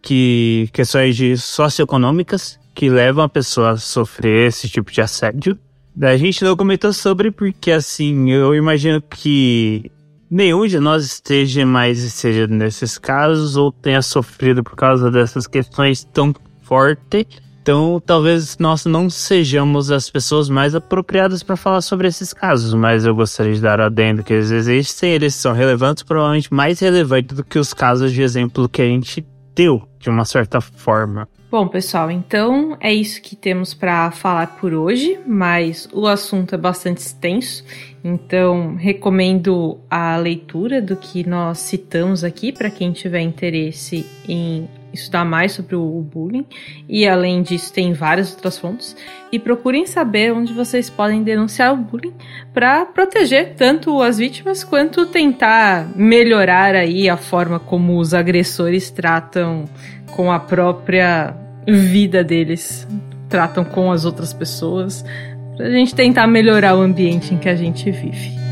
que 0.00 0.68
questões 0.72 1.16
de 1.16 1.36
socioeconômicas 1.36 2.60
que 2.76 2.88
levam 2.88 3.24
a 3.24 3.28
pessoa 3.28 3.70
a 3.70 3.76
sofrer 3.76 4.46
esse 4.46 4.68
tipo 4.68 4.92
de 4.92 5.00
assédio. 5.00 5.58
A 6.00 6.16
gente 6.16 6.44
não 6.44 6.56
comentou 6.56 6.92
sobre 6.92 7.30
porque, 7.30 7.72
assim, 7.72 8.30
eu 8.30 8.54
imagino 8.54 9.02
que 9.02 9.90
nenhum 10.30 10.64
de 10.66 10.78
nós 10.78 11.04
esteja 11.04 11.66
mais 11.66 11.98
seja 11.98 12.46
nesses 12.46 12.96
casos 12.96 13.56
ou 13.56 13.72
tenha 13.72 14.00
sofrido 14.00 14.62
por 14.62 14.76
causa 14.76 15.10
dessas 15.10 15.48
questões 15.48 16.04
tão 16.04 16.32
fortes. 16.62 17.26
Então, 17.60 18.00
talvez 18.04 18.56
nós 18.58 18.86
não 18.86 19.10
sejamos 19.10 19.90
as 19.90 20.08
pessoas 20.08 20.48
mais 20.48 20.74
apropriadas 20.74 21.42
para 21.42 21.56
falar 21.56 21.80
sobre 21.80 22.06
esses 22.06 22.32
casos, 22.32 22.72
mas 22.74 23.04
eu 23.04 23.14
gostaria 23.14 23.52
de 23.52 23.60
dar 23.60 23.80
adendo 23.80 24.22
que 24.22 24.32
eles 24.32 24.50
existem, 24.50 25.10
eles 25.10 25.34
são 25.34 25.52
relevantes, 25.52 26.02
provavelmente 26.02 26.54
mais 26.54 26.78
relevantes 26.78 27.36
do 27.36 27.44
que 27.44 27.58
os 27.58 27.74
casos 27.74 28.12
de 28.12 28.22
exemplo 28.22 28.68
que 28.68 28.80
a 28.80 28.86
gente 28.86 29.26
de 29.98 30.08
uma 30.08 30.24
certa 30.24 30.60
forma. 30.60 31.28
Bom, 31.50 31.66
pessoal, 31.66 32.10
então 32.10 32.76
é 32.78 32.92
isso 32.92 33.22
que 33.22 33.34
temos 33.34 33.72
para 33.72 34.10
falar 34.10 34.58
por 34.58 34.74
hoje, 34.74 35.18
mas 35.26 35.88
o 35.92 36.06
assunto 36.06 36.54
é 36.54 36.58
bastante 36.58 36.98
extenso, 36.98 37.64
então 38.04 38.76
recomendo 38.76 39.78
a 39.90 40.16
leitura 40.18 40.82
do 40.82 40.94
que 40.94 41.26
nós 41.26 41.58
citamos 41.58 42.22
aqui 42.22 42.52
para 42.52 42.70
quem 42.70 42.92
tiver 42.92 43.20
interesse 43.20 44.04
em 44.28 44.68
estudar 44.92 45.24
mais 45.24 45.52
sobre 45.52 45.76
o 45.76 46.00
bullying 46.00 46.46
e 46.88 47.06
além 47.06 47.42
disso 47.42 47.72
tem 47.72 47.92
várias 47.92 48.32
outras 48.32 48.58
fontes 48.58 48.96
e 49.30 49.38
procurem 49.38 49.86
saber 49.86 50.32
onde 50.32 50.52
vocês 50.52 50.88
podem 50.88 51.22
denunciar 51.22 51.72
o 51.72 51.76
bullying 51.76 52.14
para 52.52 52.86
proteger 52.86 53.54
tanto 53.56 54.02
as 54.02 54.18
vítimas 54.18 54.64
quanto 54.64 55.06
tentar 55.06 55.88
melhorar 55.94 56.74
aí 56.74 57.08
a 57.08 57.16
forma 57.16 57.58
como 57.58 57.98
os 57.98 58.14
agressores 58.14 58.90
tratam 58.90 59.64
com 60.14 60.32
a 60.32 60.40
própria 60.40 61.34
vida 61.66 62.24
deles, 62.24 62.88
tratam 63.28 63.64
com 63.64 63.92
as 63.92 64.04
outras 64.04 64.32
pessoas, 64.32 65.04
pra 65.56 65.68
gente 65.70 65.94
tentar 65.94 66.26
melhorar 66.26 66.76
o 66.76 66.80
ambiente 66.80 67.34
em 67.34 67.38
que 67.38 67.48
a 67.48 67.56
gente 67.56 67.90
vive. 67.90 68.47